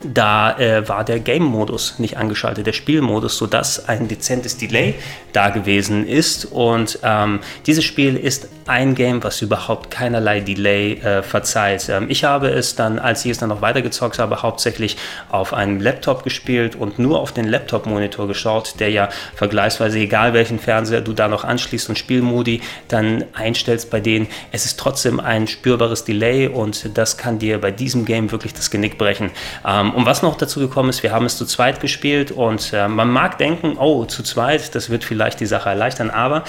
da 0.02 0.58
äh, 0.58 0.88
war 0.88 1.04
der 1.04 1.20
Game-Modus 1.20 2.00
nicht 2.00 2.18
angeschaltet, 2.18 2.68
der 2.68 2.74
Spielmodus, 2.74 3.38
sodass 3.38 3.90
ein 3.90 4.08
dezentes 4.08 4.58
Delay 4.58 4.96
da 5.34 5.50
gewesen 5.50 6.08
ist. 6.08 6.46
Und 6.46 7.00
ähm, 7.04 7.40
dieses 7.66 7.84
Spiel 7.84 8.16
ist 8.16 8.48
ein 8.68 8.96
Game, 8.96 9.24
was 9.24 9.42
überhaupt 9.42 9.92
keinerlei 9.92 10.40
Delay 10.40 10.94
äh, 10.94 11.24
verzeiht. 11.24 11.90
Ähm, 11.90 12.08
ich 12.10 12.24
habe 12.24 12.50
es 12.50 12.76
dann, 12.76 13.00
als 13.00 13.26
ich 13.26 13.32
es 13.32 13.38
dann 13.38 13.50
noch 13.50 13.62
weitergezockt 13.62 14.20
habe, 14.20 14.42
hauptsächlich 14.42 14.98
auf 15.30 15.54
einem 15.54 15.80
Laptop 15.80 16.24
gespielt 16.24 16.76
und 16.76 17.00
nur 17.00 17.20
auf 17.20 17.32
den 17.32 17.48
Laptop-Monitor 17.48 18.28
geschaut, 18.28 18.76
der 18.80 18.90
ja 18.90 19.10
vergleichsweise, 19.36 20.00
egal 20.00 20.34
welchen 20.34 20.60
Fernseher 20.60 21.02
du 21.02 21.14
da 21.14 21.28
noch 21.28 21.44
anschließt 21.44 21.90
und 21.90 21.98
Spielmodi 21.98 22.62
dann 22.88 23.24
einstellst 23.34 23.90
bei 23.90 24.00
denen, 24.00 24.28
es 24.52 24.66
ist 24.66 24.80
trotzdem 24.80 25.20
ein 25.20 25.48
spürbares 25.48 26.04
Delay 26.04 26.48
und 26.48 26.98
das 26.98 27.18
kann 27.18 27.40
dir 27.40 27.60
bei 27.60 27.72
diesem 27.72 28.06
Game 28.06 28.32
wirklich 28.32 28.54
das 28.54 28.70
Genick 28.72 28.98
brechen. 28.98 29.32
Ähm, 29.66 29.94
und 29.94 30.06
was 30.06 30.22
noch 30.22 30.36
dazu 30.36 30.60
gekommen 30.60 30.90
ist, 30.90 31.04
wir 31.04 31.12
haben 31.12 31.26
es 31.26 31.38
zu 31.38 31.46
zweit 31.46 31.80
gespielt 31.80 32.32
und 32.32 32.74
äh, 32.74 32.88
man 32.88 33.10
mag 33.10 33.38
denken, 33.38 33.78
oh, 33.78 34.06
zu 34.06 34.24
zweit, 34.24 34.76
das 34.76 34.90
wird 34.90 35.04
vielleicht 35.04 35.40
die 35.40 35.46
Sache 35.46 35.70
erleichtern, 35.70 36.10
aber 36.10 36.44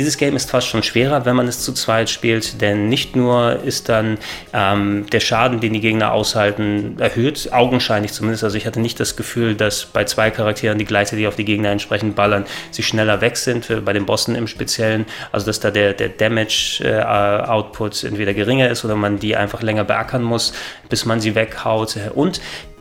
dieses 0.00 0.16
Game 0.16 0.34
ist 0.34 0.50
fast 0.50 0.66
schon 0.66 0.82
schwerer, 0.82 1.26
wenn 1.26 1.36
man 1.36 1.46
es 1.50 1.62
zu 1.62 1.72
zweit 1.72 2.08
spielt, 2.08 2.60
denn 2.60 2.88
nicht 2.88 3.14
nur 3.16 3.62
ist 3.62 3.88
dann 3.88 4.18
ähm, 4.52 5.06
der 5.12 5.20
Schaden, 5.20 5.60
den 5.60 5.72
die 5.72 5.80
Gegner 5.80 6.12
aushalten, 6.12 6.96
erhöht, 6.98 7.52
augenscheinlich 7.52 8.12
zumindest. 8.12 8.44
Also 8.44 8.56
ich 8.56 8.66
hatte 8.66 8.80
nicht 8.80 8.98
das 8.98 9.16
Gefühl, 9.16 9.54
dass 9.54 9.84
bei 9.84 10.04
zwei 10.04 10.30
Charakteren, 10.30 10.78
die 10.78 10.84
gleichzeitig 10.84 11.26
auf 11.26 11.36
die 11.36 11.44
Gegner 11.44 11.70
entsprechend 11.70 12.16
ballern, 12.16 12.46
sie 12.70 12.82
schneller 12.82 13.20
weg 13.20 13.36
sind, 13.36 13.84
bei 13.84 13.92
den 13.92 14.06
Bossen 14.06 14.34
im 14.34 14.46
Speziellen. 14.46 15.06
Also 15.32 15.46
dass 15.46 15.60
da 15.60 15.70
der, 15.70 15.92
der 15.92 16.08
Damage-Output 16.08 18.04
äh, 18.04 18.08
entweder 18.08 18.34
geringer 18.34 18.68
ist 18.70 18.84
oder 18.84 18.96
man 18.96 19.18
die 19.18 19.36
einfach 19.36 19.62
länger 19.62 19.84
beackern 19.84 20.22
muss, 20.22 20.52
bis 20.88 21.04
man 21.04 21.20
sie 21.20 21.34
weghaut. 21.34 21.96
Und 22.14 22.40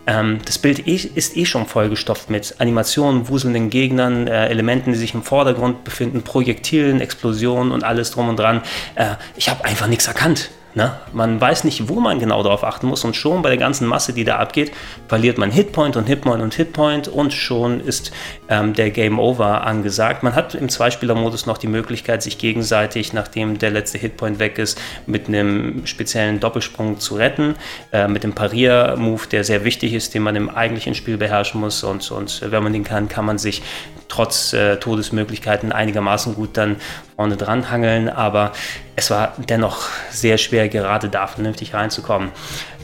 ähm, 0.09 0.39
das 0.43 0.57
Bild 0.57 0.79
ist 0.79 1.37
eh 1.37 1.45
schon 1.45 1.67
vollgestopft 1.67 2.31
mit 2.31 2.55
Animationen, 2.57 3.27
wuselnden 3.29 3.69
Gegnern, 3.69 4.25
äh, 4.25 4.47
Elementen, 4.47 4.91
die 4.91 4.97
sich 4.97 5.13
im 5.13 5.21
Vordergrund 5.21 5.83
befinden, 5.83 6.23
Projektilen, 6.23 6.99
Explosionen 6.99 7.71
und 7.71 7.83
alles 7.83 8.09
drum 8.09 8.27
und 8.27 8.39
dran. 8.39 8.61
Äh, 8.95 9.15
ich 9.35 9.49
habe 9.49 9.63
einfach 9.65 9.85
nichts 9.85 10.07
erkannt. 10.07 10.49
Ne? 10.73 10.93
Man 11.13 11.39
weiß 11.39 11.63
nicht, 11.63 11.89
wo 11.89 11.99
man 11.99 12.19
genau 12.19 12.41
darauf 12.41 12.63
achten 12.63 12.87
muss 12.87 13.03
und 13.03 13.15
schon 13.15 13.41
bei 13.41 13.49
der 13.49 13.57
ganzen 13.57 13.87
Masse, 13.87 14.13
die 14.13 14.23
da 14.23 14.37
abgeht, 14.37 14.71
verliert 15.07 15.37
man 15.37 15.51
Hitpoint 15.51 15.95
und 15.95 16.07
Hitpoint 16.07 16.41
und 16.41 16.55
Hitpoint 16.55 17.07
und 17.07 17.33
schon 17.33 17.79
ist 17.79 18.11
ähm, 18.49 18.73
der 18.73 18.89
Game 18.91 19.19
Over 19.19 19.65
angesagt. 19.65 20.23
Man 20.23 20.35
hat 20.35 20.55
im 20.55 20.69
Zweispieler-Modus 20.69 21.45
noch 21.45 21.57
die 21.57 21.67
Möglichkeit, 21.67 22.23
sich 22.23 22.37
gegenseitig, 22.37 23.13
nachdem 23.13 23.59
der 23.59 23.71
letzte 23.71 23.97
Hitpoint 23.97 24.39
weg 24.39 24.57
ist, 24.57 24.79
mit 25.05 25.27
einem 25.27 25.85
speziellen 25.85 26.39
Doppelsprung 26.39 26.99
zu 26.99 27.15
retten, 27.15 27.55
äh, 27.91 28.07
mit 28.07 28.23
dem 28.23 28.33
Parier-Move, 28.33 29.27
der 29.31 29.43
sehr 29.43 29.63
wichtig 29.63 29.93
ist, 29.93 30.13
den 30.13 30.23
man 30.23 30.35
im 30.35 30.49
eigentlichen 30.49 30.95
Spiel 30.95 31.17
beherrschen 31.17 31.61
muss 31.61 31.83
und, 31.83 32.09
und 32.11 32.41
wenn 32.51 32.63
man 32.63 32.73
den 32.73 32.83
kann, 32.83 33.07
kann 33.07 33.25
man 33.25 33.37
sich 33.37 33.61
trotz 34.09 34.53
äh, 34.53 34.77
Todesmöglichkeiten 34.77 35.71
einigermaßen 35.71 36.35
gut 36.35 36.57
dann 36.57 36.77
vorne 37.15 37.37
dran 37.37 37.69
hangeln, 37.69 38.09
aber 38.09 38.51
es 38.95 39.11
war 39.11 39.33
dennoch 39.37 39.87
sehr 40.09 40.37
schwer, 40.37 40.67
gerade 40.67 41.09
da 41.09 41.27
vernünftig 41.27 41.73
reinzukommen. 41.73 42.31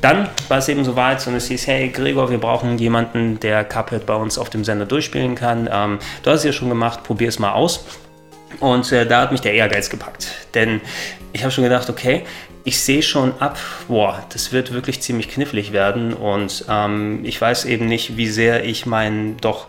Dann 0.02 0.30
war 0.50 0.60
es 0.60 0.68
eben 0.70 0.84
soweit 0.86 1.26
und 1.28 1.36
es 1.36 1.48
hieß, 1.48 1.68
hey 1.68 1.90
Gregor, 1.90 2.30
wir 2.30 2.38
brauchen 2.38 2.78
jemanden, 2.78 3.40
der 3.40 3.64
Cuphead 3.64 4.06
bei 4.06 4.16
uns 4.16 4.38
auf 4.38 4.50
dem 4.50 4.64
Sender 4.64 4.86
durchspielen 4.86 5.36
kann. 5.36 5.70
Ähm, 5.72 6.00
du 6.24 6.30
hast 6.30 6.40
es 6.40 6.46
ja 6.46 6.54
schon 6.54 6.70
gemacht, 6.70 7.04
probier 7.04 7.30
es 7.30 7.40
mal 7.40 7.54
aus. 7.54 7.86
Und 8.60 8.92
äh, 8.92 9.06
da 9.06 9.22
hat 9.22 9.32
mich 9.32 9.42
der 9.42 9.54
Ehrgeiz 9.54 9.90
gepackt. 9.90 10.32
Denn 10.54 10.82
ich 11.34 11.44
habe 11.44 11.52
schon 11.52 11.64
gedacht, 11.64 11.90
okay, 11.90 12.24
ich 12.64 12.80
sehe 12.80 13.04
schon 13.04 13.40
ab, 13.40 13.60
boah, 13.88 14.26
das 14.34 14.52
wird 14.52 14.74
wirklich 14.74 15.02
ziemlich 15.02 15.30
knifflig 15.30 15.72
werden. 15.72 16.14
Und 16.14 16.66
ähm, 16.70 17.24
ich 17.24 17.40
weiß 17.40 17.66
eben 17.66 17.86
nicht, 17.86 18.18
wie 18.18 18.28
sehr 18.28 18.66
ich 18.66 18.86
meinen 18.86 19.38
doch 19.38 19.68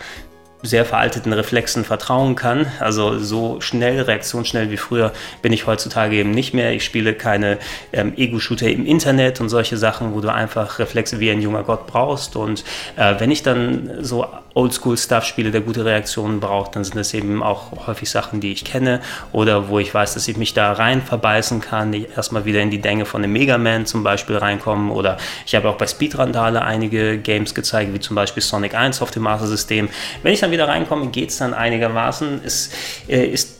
sehr 0.66 0.84
veralteten 0.84 1.32
Reflexen 1.32 1.84
vertrauen 1.84 2.34
kann. 2.34 2.66
Also 2.80 3.18
so 3.18 3.60
schnell, 3.60 4.00
reaktionsschnell 4.00 4.70
wie 4.70 4.76
früher 4.76 5.12
bin 5.42 5.52
ich 5.52 5.66
heutzutage 5.66 6.16
eben 6.16 6.30
nicht 6.30 6.54
mehr. 6.54 6.72
Ich 6.72 6.84
spiele 6.84 7.14
keine 7.14 7.58
ähm, 7.92 8.12
Ego-Shooter 8.16 8.68
im 8.68 8.86
Internet 8.86 9.40
und 9.40 9.48
solche 9.48 9.76
Sachen, 9.76 10.14
wo 10.14 10.20
du 10.20 10.32
einfach 10.32 10.78
Reflexe 10.78 11.20
wie 11.20 11.30
ein 11.30 11.40
junger 11.40 11.62
Gott 11.62 11.86
brauchst. 11.86 12.36
Und 12.36 12.64
äh, 12.96 13.14
wenn 13.18 13.30
ich 13.30 13.42
dann 13.42 13.90
so 14.00 14.26
Oldschool-Stuff 14.56 15.24
spiele, 15.24 15.50
der 15.50 15.60
gute 15.60 15.84
Reaktionen 15.84 16.40
braucht, 16.40 16.76
dann 16.76 16.84
sind 16.84 16.96
das 16.96 17.12
eben 17.12 17.42
auch 17.42 17.86
häufig 17.86 18.10
Sachen, 18.10 18.40
die 18.40 18.52
ich 18.52 18.64
kenne 18.64 19.00
oder 19.32 19.68
wo 19.68 19.78
ich 19.78 19.92
weiß, 19.92 20.14
dass 20.14 20.26
ich 20.28 20.36
mich 20.36 20.54
da 20.54 20.72
rein 20.72 21.02
verbeißen 21.02 21.60
kann, 21.60 21.92
ich 21.92 22.08
erstmal 22.16 22.46
wieder 22.46 22.60
in 22.60 22.70
die 22.70 22.80
Dänge 22.80 23.04
von 23.04 23.22
einem 23.22 23.32
Mega 23.32 23.58
Man 23.58 23.84
zum 23.86 24.02
Beispiel 24.02 24.36
reinkommen 24.36 24.90
oder 24.90 25.18
ich 25.44 25.54
habe 25.54 25.68
auch 25.68 25.76
bei 25.76 25.86
Speedrandale 25.86 26.62
einige 26.62 27.18
Games 27.18 27.54
gezeigt, 27.54 27.92
wie 27.92 28.00
zum 28.00 28.16
Beispiel 28.16 28.42
Sonic 28.42 28.74
1 28.74 29.02
auf 29.02 29.10
dem 29.10 29.24
Master 29.24 29.46
System. 29.46 29.88
Wenn 30.22 30.32
ich 30.32 30.40
dann 30.40 30.50
wieder 30.50 30.68
reinkomme, 30.68 31.08
geht 31.08 31.30
es 31.30 31.38
dann 31.38 31.52
einigermaßen. 31.52 32.40
Es 32.44 32.70
äh, 33.08 33.26
ist 33.26 33.56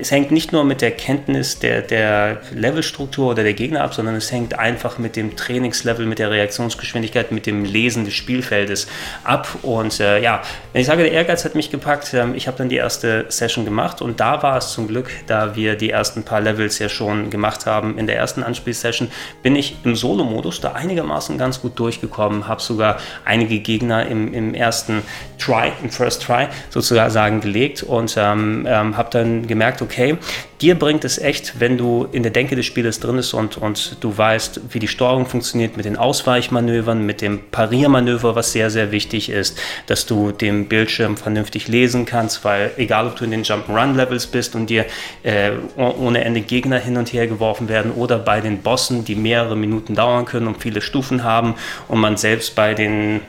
es 0.00 0.10
hängt 0.10 0.30
nicht 0.30 0.52
nur 0.52 0.64
mit 0.64 0.80
der 0.80 0.92
Kenntnis 0.92 1.58
der, 1.58 1.82
der 1.82 2.40
Levelstruktur 2.52 3.30
oder 3.30 3.42
der 3.42 3.54
Gegner 3.54 3.82
ab, 3.82 3.94
sondern 3.94 4.14
es 4.14 4.32
hängt 4.32 4.58
einfach 4.58 4.98
mit 4.98 5.16
dem 5.16 5.36
Trainingslevel, 5.36 6.06
mit 6.06 6.18
der 6.18 6.30
Reaktionsgeschwindigkeit, 6.30 7.32
mit 7.32 7.46
dem 7.46 7.64
Lesen 7.64 8.04
des 8.04 8.14
Spielfeldes 8.14 8.88
ab. 9.24 9.48
Und 9.62 10.00
äh, 10.00 10.22
ja, 10.22 10.42
wenn 10.72 10.80
ich 10.80 10.86
sage, 10.86 11.02
der 11.02 11.12
Ehrgeiz 11.12 11.44
hat 11.44 11.54
mich 11.54 11.70
gepackt, 11.70 12.12
äh, 12.14 12.26
ich 12.34 12.46
habe 12.46 12.56
dann 12.56 12.68
die 12.68 12.76
erste 12.76 13.26
Session 13.28 13.64
gemacht 13.64 14.00
und 14.00 14.20
da 14.20 14.42
war 14.42 14.56
es 14.56 14.72
zum 14.72 14.88
Glück, 14.88 15.10
da 15.26 15.54
wir 15.54 15.76
die 15.76 15.90
ersten 15.90 16.22
paar 16.22 16.40
Levels 16.40 16.78
ja 16.78 16.88
schon 16.88 17.30
gemacht 17.30 17.66
haben 17.66 17.98
in 17.98 18.06
der 18.06 18.16
ersten 18.16 18.42
Anspielsession, 18.42 19.10
bin 19.42 19.54
ich 19.54 19.76
im 19.84 19.94
Solo-Modus 19.94 20.60
da 20.60 20.72
einigermaßen 20.72 21.36
ganz 21.36 21.60
gut 21.60 21.78
durchgekommen, 21.78 22.48
habe 22.48 22.62
sogar 22.62 22.98
einige 23.24 23.58
Gegner 23.58 24.06
im, 24.06 24.32
im 24.32 24.54
ersten 24.54 25.02
Try, 25.38 25.72
im 25.82 25.90
First 25.90 26.22
Try 26.22 26.48
sozusagen 26.70 27.40
gelegt 27.40 27.82
und 27.82 28.16
ähm, 28.16 28.66
ähm, 28.66 28.96
habe 28.96 29.10
dann 29.10 29.46
gemerkt, 29.46 29.57
gemerkt, 29.58 29.82
okay, 29.82 30.16
dir 30.60 30.78
bringt 30.78 31.04
es 31.04 31.18
echt, 31.18 31.58
wenn 31.58 31.76
du 31.76 32.06
in 32.12 32.22
der 32.22 32.30
Denke 32.30 32.54
des 32.54 32.64
Spielers 32.64 33.00
drin 33.00 33.16
bist 33.16 33.34
und, 33.34 33.56
und 33.56 33.96
du 34.00 34.16
weißt, 34.16 34.60
wie 34.70 34.78
die 34.78 34.86
Steuerung 34.86 35.26
funktioniert 35.26 35.76
mit 35.76 35.84
den 35.84 35.96
Ausweichmanövern, 35.96 37.04
mit 37.04 37.20
dem 37.20 37.40
Pariermanöver, 37.50 38.36
was 38.36 38.52
sehr, 38.52 38.70
sehr 38.70 38.92
wichtig 38.92 39.30
ist, 39.30 39.58
dass 39.86 40.06
du 40.06 40.30
den 40.30 40.68
Bildschirm 40.68 41.16
vernünftig 41.16 41.66
lesen 41.66 42.06
kannst, 42.06 42.44
weil 42.44 42.70
egal, 42.76 43.08
ob 43.08 43.16
du 43.16 43.24
in 43.24 43.32
den 43.32 43.42
Jump-Run-Levels 43.42 44.28
bist 44.28 44.54
und 44.54 44.70
dir 44.70 44.86
äh, 45.24 45.50
ohne 45.76 46.22
Ende 46.22 46.40
Gegner 46.40 46.78
hin 46.78 46.96
und 46.96 47.12
her 47.12 47.26
geworfen 47.26 47.68
werden 47.68 47.90
oder 47.90 48.18
bei 48.18 48.40
den 48.40 48.62
Bossen, 48.62 49.04
die 49.04 49.16
mehrere 49.16 49.56
Minuten 49.56 49.96
dauern 49.96 50.24
können 50.24 50.46
und 50.46 50.62
viele 50.62 50.80
Stufen 50.80 51.24
haben 51.24 51.56
und 51.88 51.98
man 51.98 52.16
selbst 52.16 52.54
bei 52.54 52.74
den 52.74 53.22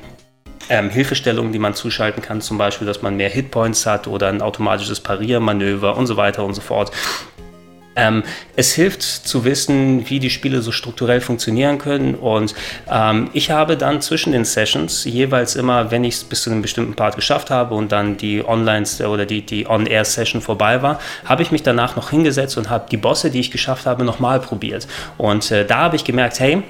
ähm, 0.69 0.89
Hilfestellungen, 0.89 1.51
die 1.51 1.59
man 1.59 1.73
zuschalten 1.73 2.21
kann, 2.21 2.41
zum 2.41 2.57
Beispiel, 2.57 2.87
dass 2.87 3.01
man 3.01 3.17
mehr 3.17 3.29
Hitpoints 3.29 3.85
hat 3.85 4.07
oder 4.07 4.27
ein 4.27 4.41
automatisches 4.41 4.99
Pariermanöver 4.99 5.97
und 5.97 6.07
so 6.07 6.17
weiter 6.17 6.43
und 6.43 6.53
so 6.53 6.61
fort. 6.61 6.91
Ähm, 7.99 8.23
es 8.55 8.73
hilft 8.73 9.01
zu 9.01 9.43
wissen, 9.43 10.09
wie 10.09 10.19
die 10.19 10.29
Spiele 10.29 10.61
so 10.61 10.71
strukturell 10.71 11.19
funktionieren 11.19 11.79
können. 11.79 12.15
Und 12.15 12.55
ähm, 12.89 13.29
ich 13.33 13.51
habe 13.51 13.75
dann 13.75 14.01
zwischen 14.01 14.31
den 14.31 14.45
Sessions 14.45 15.03
jeweils 15.03 15.55
immer, 15.55 15.91
wenn 15.91 16.05
ich 16.05 16.15
es 16.15 16.23
bis 16.23 16.43
zu 16.43 16.49
einem 16.49 16.61
bestimmten 16.61 16.93
Part 16.93 17.15
geschafft 17.15 17.49
habe 17.49 17.75
und 17.75 17.91
dann 17.91 18.15
die 18.15 18.47
Online- 18.47 18.85
oder 19.05 19.25
die, 19.25 19.45
die 19.45 19.67
On-Air-Session 19.67 20.41
vorbei 20.41 20.81
war, 20.81 20.99
habe 21.25 21.41
ich 21.41 21.51
mich 21.51 21.63
danach 21.63 21.97
noch 21.97 22.11
hingesetzt 22.11 22.57
und 22.57 22.69
habe 22.69 22.85
die 22.89 22.97
Bosse, 22.97 23.31
die 23.31 23.41
ich 23.41 23.51
geschafft 23.51 23.85
habe, 23.85 24.05
nochmal 24.05 24.39
probiert. 24.39 24.87
Und 25.17 25.51
äh, 25.51 25.65
da 25.65 25.79
habe 25.79 25.97
ich 25.97 26.05
gemerkt, 26.05 26.39
hey, 26.39 26.63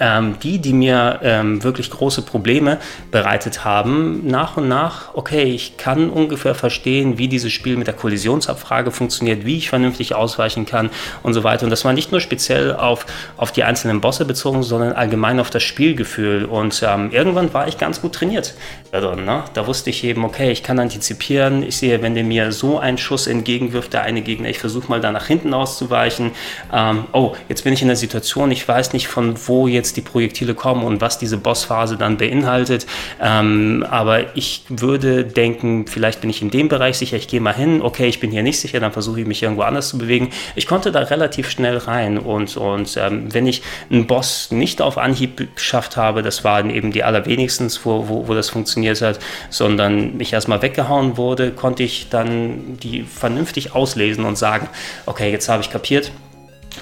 ähm, 0.00 0.36
die, 0.42 0.58
die 0.58 0.72
mir 0.72 1.20
ähm, 1.22 1.62
wirklich 1.62 1.90
große 1.90 2.22
Probleme 2.22 2.78
bereitet 3.10 3.64
haben, 3.64 4.26
nach 4.26 4.56
und 4.56 4.68
nach, 4.68 5.14
okay, 5.14 5.44
ich 5.44 5.76
kann 5.76 6.10
ungefähr 6.10 6.54
verstehen, 6.54 7.18
wie 7.18 7.28
dieses 7.28 7.52
Spiel 7.52 7.76
mit 7.76 7.86
der 7.86 7.94
Kollisionsabfrage 7.94 8.90
funktioniert, 8.90 9.44
wie 9.44 9.58
ich 9.58 9.68
vernünftig 9.68 10.14
ausweichen 10.14 10.66
kann 10.66 10.90
und 11.22 11.34
so 11.34 11.44
weiter. 11.44 11.64
Und 11.64 11.70
das 11.70 11.84
war 11.84 11.92
nicht 11.92 12.12
nur 12.12 12.20
speziell 12.20 12.74
auf, 12.74 13.06
auf 13.36 13.52
die 13.52 13.64
einzelnen 13.64 14.00
Bosse 14.00 14.24
bezogen, 14.24 14.62
sondern 14.62 14.92
allgemein 14.92 15.40
auf 15.40 15.50
das 15.50 15.62
Spielgefühl. 15.62 16.44
Und 16.44 16.82
ähm, 16.86 17.10
irgendwann 17.10 17.52
war 17.54 17.68
ich 17.68 17.78
ganz 17.78 18.00
gut 18.00 18.14
trainiert 18.14 18.54
darin. 18.90 19.24
Ne? 19.24 19.44
Da 19.54 19.66
wusste 19.66 19.90
ich 19.90 20.04
eben, 20.04 20.24
okay, 20.24 20.50
ich 20.50 20.62
kann 20.62 20.78
antizipieren. 20.78 21.62
Ich 21.62 21.76
sehe, 21.76 22.02
wenn 22.02 22.14
der 22.14 22.24
mir 22.24 22.52
so 22.52 22.78
einen 22.78 22.98
Schuss 22.98 23.26
entgegenwirft, 23.26 23.92
der 23.92 24.02
eine 24.02 24.22
Gegner, 24.22 24.48
ich 24.48 24.58
versuche 24.58 24.88
mal 24.88 25.00
da 25.00 25.10
nach 25.10 25.26
hinten 25.26 25.54
auszuweichen. 25.54 26.32
Ähm, 26.72 27.04
oh, 27.12 27.34
jetzt 27.48 27.64
bin 27.64 27.72
ich 27.72 27.82
in 27.82 27.88
der 27.88 27.96
Situation, 27.96 28.50
ich 28.50 28.66
weiß 28.66 28.92
nicht, 28.92 29.08
von 29.08 29.34
wo 29.46 29.66
jetzt 29.66 29.81
jetzt 29.82 29.96
die 29.96 30.00
Projektile 30.00 30.54
kommen 30.54 30.84
und 30.84 31.00
was 31.00 31.18
diese 31.18 31.36
Bossphase 31.36 31.96
dann 31.96 32.16
beinhaltet. 32.16 32.86
Ähm, 33.20 33.84
aber 33.90 34.36
ich 34.36 34.62
würde 34.68 35.24
denken, 35.24 35.86
vielleicht 35.88 36.20
bin 36.20 36.30
ich 36.30 36.40
in 36.40 36.50
dem 36.50 36.68
Bereich 36.68 36.98
sicher, 36.98 37.16
ich 37.16 37.26
gehe 37.26 37.40
mal 37.40 37.54
hin, 37.54 37.82
okay, 37.82 38.06
ich 38.06 38.20
bin 38.20 38.30
hier 38.30 38.44
nicht 38.44 38.60
sicher, 38.60 38.78
dann 38.78 38.92
versuche 38.92 39.20
ich 39.20 39.26
mich 39.26 39.42
irgendwo 39.42 39.62
anders 39.62 39.88
zu 39.88 39.98
bewegen. 39.98 40.30
Ich 40.54 40.66
konnte 40.66 40.92
da 40.92 41.00
relativ 41.00 41.50
schnell 41.50 41.78
rein 41.78 42.18
und, 42.18 42.56
und 42.56 42.96
ähm, 42.96 43.34
wenn 43.34 43.46
ich 43.46 43.62
einen 43.90 44.06
Boss 44.06 44.52
nicht 44.52 44.80
auf 44.80 44.98
Anhieb 44.98 45.56
geschafft 45.56 45.96
habe, 45.96 46.22
das 46.22 46.44
waren 46.44 46.70
eben 46.70 46.92
die 46.92 47.02
allerwenigsten, 47.02 47.68
wo, 47.82 48.08
wo, 48.08 48.28
wo 48.28 48.34
das 48.34 48.50
funktioniert 48.50 49.02
hat, 49.02 49.18
sondern 49.50 50.16
mich 50.16 50.32
erstmal 50.32 50.62
weggehauen 50.62 51.16
wurde, 51.16 51.50
konnte 51.50 51.82
ich 51.82 52.08
dann 52.08 52.78
die 52.82 53.02
vernünftig 53.02 53.74
auslesen 53.74 54.24
und 54.24 54.38
sagen, 54.38 54.68
okay, 55.06 55.32
jetzt 55.32 55.48
habe 55.48 55.62
ich 55.62 55.70
kapiert, 55.70 56.12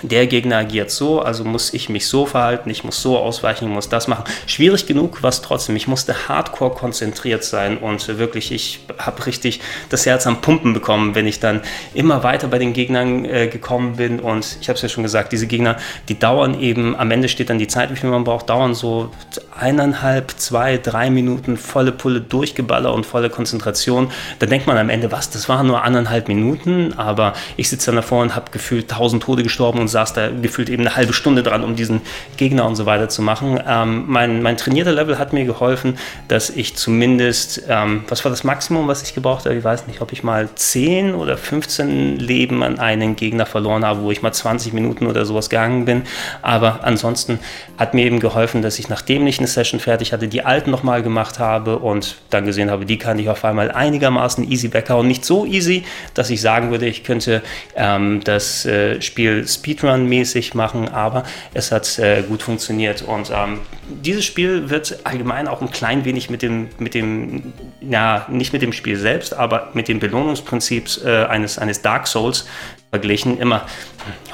der 0.02 0.26
Gegner 0.26 0.58
agiert 0.58 0.90
so, 0.90 1.20
also 1.20 1.44
muss 1.44 1.74
ich 1.74 1.88
mich 1.88 2.06
so 2.06 2.26
verhalten, 2.26 2.70
ich 2.70 2.84
muss 2.84 3.02
so 3.02 3.18
ausweichen, 3.18 3.66
ich 3.66 3.74
muss 3.74 3.88
das 3.88 4.08
machen. 4.08 4.24
Schwierig 4.46 4.86
genug 4.86 5.22
war 5.22 5.30
es 5.30 5.42
trotzdem. 5.42 5.76
Ich 5.76 5.88
musste 5.88 6.28
hardcore 6.28 6.74
konzentriert 6.74 7.44
sein 7.44 7.76
und 7.76 8.06
wirklich, 8.18 8.52
ich 8.52 8.80
habe 8.98 9.26
richtig 9.26 9.60
das 9.88 10.06
Herz 10.06 10.26
am 10.26 10.40
Pumpen 10.40 10.72
bekommen, 10.72 11.14
wenn 11.14 11.26
ich 11.26 11.40
dann 11.40 11.60
immer 11.92 12.22
weiter 12.22 12.48
bei 12.48 12.58
den 12.58 12.72
Gegnern 12.72 13.24
äh, 13.24 13.48
gekommen 13.48 13.96
bin. 13.96 14.20
Und 14.20 14.56
ich 14.60 14.68
habe 14.68 14.76
es 14.76 14.82
ja 14.82 14.88
schon 14.88 15.02
gesagt, 15.02 15.32
diese 15.32 15.46
Gegner, 15.46 15.76
die 16.08 16.18
dauern 16.18 16.58
eben, 16.60 16.96
am 16.96 17.10
Ende 17.10 17.28
steht 17.28 17.50
dann 17.50 17.58
die 17.58 17.68
Zeit, 17.68 17.90
wie 17.90 17.96
viel 17.96 18.10
man 18.10 18.24
braucht, 18.24 18.48
dauern 18.48 18.74
so 18.74 19.10
eineinhalb, 19.58 20.32
zwei, 20.38 20.78
drei 20.78 21.10
Minuten 21.10 21.56
volle 21.56 21.92
Pulle 21.92 22.20
durchgeballer 22.20 22.94
und 22.94 23.04
volle 23.04 23.28
Konzentration. 23.28 24.10
Da 24.38 24.46
denkt 24.46 24.66
man 24.66 24.78
am 24.78 24.88
Ende, 24.88 25.12
was, 25.12 25.30
das 25.30 25.48
waren 25.48 25.66
nur 25.66 25.82
anderthalb 25.82 26.28
Minuten, 26.28 26.94
aber 26.96 27.34
ich 27.56 27.68
sitze 27.68 27.86
dann 27.86 27.96
davor 27.96 28.22
und 28.22 28.34
habe 28.34 28.50
gefühlt 28.50 28.90
tausend 28.90 29.22
Tode 29.22 29.42
gestorben 29.42 29.79
und 29.80 29.88
saß 29.88 30.12
da 30.12 30.30
gefühlt 30.30 30.68
eben 30.68 30.86
eine 30.86 30.96
halbe 30.96 31.12
Stunde 31.12 31.42
dran, 31.42 31.64
um 31.64 31.76
diesen 31.76 32.00
Gegner 32.36 32.66
und 32.66 32.76
so 32.76 32.86
weiter 32.86 33.08
zu 33.08 33.22
machen. 33.22 33.60
Ähm, 33.66 34.04
mein, 34.06 34.42
mein 34.42 34.56
trainierter 34.56 34.92
Level 34.92 35.18
hat 35.18 35.32
mir 35.32 35.44
geholfen, 35.44 35.98
dass 36.28 36.50
ich 36.50 36.76
zumindest, 36.76 37.62
ähm, 37.68 38.04
was 38.08 38.24
war 38.24 38.30
das 38.30 38.44
Maximum, 38.44 38.88
was 38.88 39.02
ich 39.02 39.14
gebraucht 39.14 39.44
habe? 39.44 39.56
Ich 39.56 39.64
weiß 39.64 39.86
nicht, 39.86 40.00
ob 40.00 40.12
ich 40.12 40.22
mal 40.22 40.48
10 40.54 41.14
oder 41.14 41.36
15 41.36 42.18
Leben 42.18 42.62
an 42.62 42.78
einen 42.78 43.16
Gegner 43.16 43.46
verloren 43.46 43.84
habe, 43.84 44.02
wo 44.02 44.10
ich 44.10 44.22
mal 44.22 44.32
20 44.32 44.72
Minuten 44.72 45.06
oder 45.06 45.24
sowas 45.24 45.50
gegangen 45.50 45.84
bin. 45.84 46.02
Aber 46.42 46.84
ansonsten 46.84 47.40
hat 47.78 47.94
mir 47.94 48.04
eben 48.04 48.20
geholfen, 48.20 48.62
dass 48.62 48.78
ich, 48.78 48.88
nachdem 48.88 49.26
ich 49.26 49.38
eine 49.38 49.48
Session 49.48 49.80
fertig 49.80 50.12
hatte, 50.12 50.28
die 50.28 50.44
alten 50.44 50.70
nochmal 50.70 51.02
gemacht 51.02 51.38
habe 51.38 51.78
und 51.78 52.16
dann 52.30 52.44
gesehen 52.44 52.70
habe, 52.70 52.84
die 52.86 52.98
kann 52.98 53.18
ich 53.18 53.28
auf 53.28 53.44
einmal 53.44 53.70
einigermaßen 53.70 54.50
easy 54.50 54.72
weghauen. 54.72 55.06
Nicht 55.06 55.24
so 55.24 55.46
easy, 55.46 55.84
dass 56.14 56.30
ich 56.30 56.40
sagen 56.40 56.70
würde, 56.70 56.86
ich 56.86 57.04
könnte 57.04 57.42
ähm, 57.76 58.20
das 58.24 58.66
äh, 58.66 59.00
Spiel 59.00 59.46
Speed 59.46 59.69
Speedrun-mäßig 59.70 60.54
machen, 60.54 60.88
aber 60.88 61.24
es 61.54 61.72
hat 61.72 61.98
äh, 61.98 62.22
gut 62.22 62.42
funktioniert. 62.42 63.02
Und 63.02 63.30
ähm, 63.34 63.60
dieses 63.88 64.24
Spiel 64.24 64.70
wird 64.70 65.00
allgemein 65.04 65.48
auch 65.48 65.60
ein 65.60 65.70
klein 65.70 66.04
wenig 66.04 66.30
mit 66.30 66.42
dem, 66.42 66.68
mit 66.78 66.94
dem, 66.94 67.52
ja, 67.80 68.26
nicht 68.28 68.52
mit 68.52 68.62
dem 68.62 68.72
Spiel 68.72 68.96
selbst, 68.96 69.34
aber 69.34 69.70
mit 69.74 69.88
dem 69.88 70.00
Belohnungsprinzip 70.00 70.88
äh, 71.04 71.24
eines, 71.24 71.58
eines 71.58 71.82
Dark 71.82 72.06
Souls 72.06 72.46
verglichen. 72.90 73.38
Immer 73.38 73.66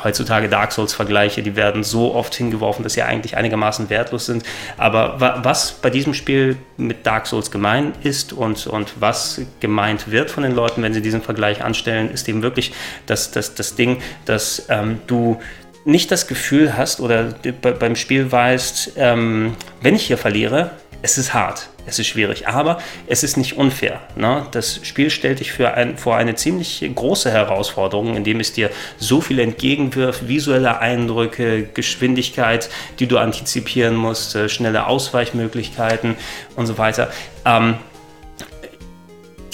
heutzutage 0.03 0.49
Dark 0.49 0.73
Souls-Vergleiche, 0.73 1.43
die 1.43 1.57
werden 1.57 1.85
so 1.85 2.15
oft 2.15 2.35
hingeworfen, 2.35 2.83
dass 2.83 2.95
sie 2.95 3.03
eigentlich 3.03 3.37
einigermaßen 3.37 3.91
wertlos 3.91 4.27
sind. 4.27 4.45
Aber 4.77 5.21
wa 5.21 5.41
was 5.43 5.73
bei 5.73 5.91
diesem 5.91 6.15
Spiel 6.15 6.57
mit 6.77 7.07
Dark 7.07 7.27
Souls 7.27 7.51
gemeint 7.51 7.97
ist 8.05 8.33
und, 8.33 8.67
und 8.67 8.95
was 9.01 9.41
gemeint 9.61 10.11
wird 10.11 10.31
von 10.31 10.43
den 10.43 10.53
Leuten, 10.53 10.83
wenn 10.83 10.95
sie 10.95 11.03
diesen 11.03 11.23
Vergleich 11.23 11.63
anstellen, 11.63 12.11
ist 12.11 12.29
eben 12.29 12.43
wirklich 12.43 12.73
das, 13.07 13.31
das, 13.31 13.55
das 13.55 13.75
Ding, 13.75 13.99
dass 14.25 14.67
ähm, 14.69 15.01
du 15.07 15.41
nicht 15.85 16.11
das 16.11 16.27
Gefühl 16.27 16.77
hast 16.77 17.01
oder 17.01 17.35
beim 17.61 17.95
Spiel 17.95 18.31
weißt, 18.31 18.93
ähm, 18.97 19.55
wenn 19.81 19.95
ich 19.95 20.07
hier 20.07 20.19
verliere, 20.19 20.73
es 21.03 21.17
ist 21.17 21.33
hart, 21.33 21.69
es 21.87 21.99
ist 21.99 22.09
schwierig, 22.09 22.49
aber 22.49 22.79
es 23.07 23.23
ist 23.23 23.37
nicht 23.37 23.57
unfair. 23.57 24.01
Ne? 24.17 24.47
Das 24.51 24.81
Spiel 24.83 25.11
stellt 25.11 25.41
dich 25.41 25.53
für 25.53 25.75
ein, 25.75 25.97
vor 25.97 26.17
eine 26.17 26.35
ziemlich 26.35 26.89
große 26.95 27.31
Herausforderung, 27.31 28.17
indem 28.17 28.41
es 28.41 28.53
dir 28.53 28.71
so 28.99 29.21
viel 29.21 29.39
entgegenwirft, 29.39 30.29
visuelle 30.29 30.81
Eindrücke, 30.81 31.65
Geschwindigkeit, 31.65 32.69
die 32.99 33.07
du 33.07 33.19
antizipieren 33.19 33.95
musst, 33.97 34.35
äh, 34.35 34.49
schnelle 34.49 34.87
Ausweichmöglichkeiten 34.87 36.17
und 36.57 36.67
so 36.67 36.77
weiter. 36.79 37.11
Ähm, 37.45 37.77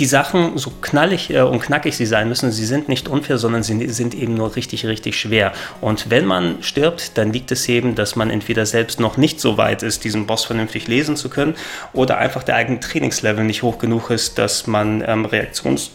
die 0.02 0.06
Sachen, 0.06 0.58
so 0.58 0.72
knallig 0.80 1.30
äh, 1.30 1.42
und 1.42 1.60
knackig 1.60 1.96
sie 1.96 2.06
sein 2.06 2.28
müssen, 2.28 2.50
sie 2.50 2.64
sind 2.64 2.88
nicht 2.88 3.08
unfair, 3.08 3.38
sondern 3.38 3.62
sie 3.62 3.88
sind 3.90 4.16
eben 4.16 4.34
nur 4.34 4.56
richtig, 4.56 4.84
richtig 4.84 5.14
schwer. 5.16 5.52
Und 5.80 6.10
wenn 6.10 6.26
man 6.26 6.60
stirbt, 6.60 7.16
dann 7.18 7.32
liegt 7.32 7.52
es 7.52 7.68
eben, 7.68 7.94
dass 7.94 8.16
man 8.16 8.28
entweder 8.28 8.66
selbst 8.66 8.98
noch 8.98 9.16
nicht 9.16 9.40
so 9.40 9.58
weit 9.58 9.84
ist, 9.84 10.02
diesen 10.02 10.26
Boss 10.26 10.44
vernünftig 10.44 10.88
lesen 10.88 11.14
zu 11.14 11.28
können, 11.28 11.54
oder 11.92 12.18
einfach 12.18 12.42
der 12.42 12.56
eigene 12.56 12.80
Trainingslevel 12.80 13.44
nicht 13.44 13.62
hoch 13.62 13.78
genug 13.78 14.10
ist, 14.10 14.38
dass 14.38 14.66
man 14.66 15.04
ähm, 15.06 15.24
Reaktions 15.24 15.92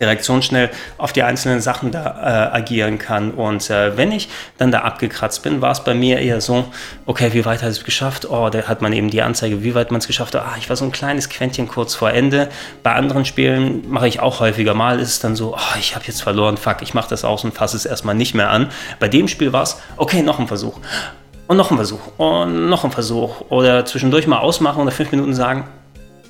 reaktionsschnell 0.00 0.70
auf 0.98 1.12
die 1.12 1.22
einzelnen 1.22 1.60
Sachen 1.60 1.90
da 1.90 2.50
äh, 2.52 2.56
agieren 2.56 2.98
kann. 2.98 3.30
Und 3.30 3.70
äh, 3.70 3.96
wenn 3.96 4.12
ich 4.12 4.28
dann 4.58 4.70
da 4.70 4.80
abgekratzt 4.80 5.42
bin, 5.42 5.62
war 5.62 5.72
es 5.72 5.80
bei 5.80 5.94
mir 5.94 6.18
eher 6.18 6.40
so, 6.40 6.66
okay, 7.06 7.32
wie 7.32 7.44
weit 7.44 7.62
hat 7.62 7.70
es 7.70 7.84
geschafft? 7.84 8.28
Oh, 8.28 8.48
da 8.50 8.62
hat 8.62 8.82
man 8.82 8.92
eben 8.92 9.10
die 9.10 9.22
Anzeige, 9.22 9.62
wie 9.62 9.74
weit 9.74 9.90
man 9.90 9.98
es 9.98 10.06
geschafft 10.06 10.34
hat. 10.34 10.42
Ah, 10.42 10.54
ich 10.58 10.68
war 10.68 10.76
so 10.76 10.84
ein 10.84 10.92
kleines 10.92 11.28
Quäntchen 11.28 11.68
kurz 11.68 11.94
vor 11.94 12.10
Ende. 12.10 12.48
Bei 12.82 12.92
anderen 12.92 13.24
Spielen 13.24 13.88
mache 13.90 14.08
ich 14.08 14.20
auch 14.20 14.40
häufiger 14.40 14.74
mal, 14.74 15.00
ist 15.00 15.08
es 15.10 15.20
dann 15.20 15.36
so, 15.36 15.54
oh, 15.54 15.78
ich 15.78 15.94
habe 15.94 16.04
jetzt 16.06 16.22
verloren, 16.22 16.56
fuck, 16.56 16.82
ich 16.82 16.94
mache 16.94 17.08
das 17.08 17.24
aus 17.24 17.44
und 17.44 17.54
fasse 17.54 17.76
es 17.76 17.86
erstmal 17.86 18.14
nicht 18.14 18.34
mehr 18.34 18.50
an. 18.50 18.68
Bei 18.98 19.08
dem 19.08 19.28
Spiel 19.28 19.52
war 19.52 19.62
es, 19.62 19.80
okay, 19.96 20.22
noch 20.22 20.38
ein 20.38 20.46
Versuch. 20.46 20.78
Und 21.46 21.56
noch 21.56 21.70
ein 21.70 21.76
Versuch. 21.76 22.00
Und 22.18 22.68
noch 22.68 22.84
ein 22.84 22.90
Versuch. 22.90 23.42
Oder 23.50 23.84
zwischendurch 23.84 24.26
mal 24.26 24.38
ausmachen 24.38 24.80
und 24.80 24.86
nach 24.86 24.92
fünf 24.92 25.12
Minuten 25.12 25.32
sagen, 25.32 25.64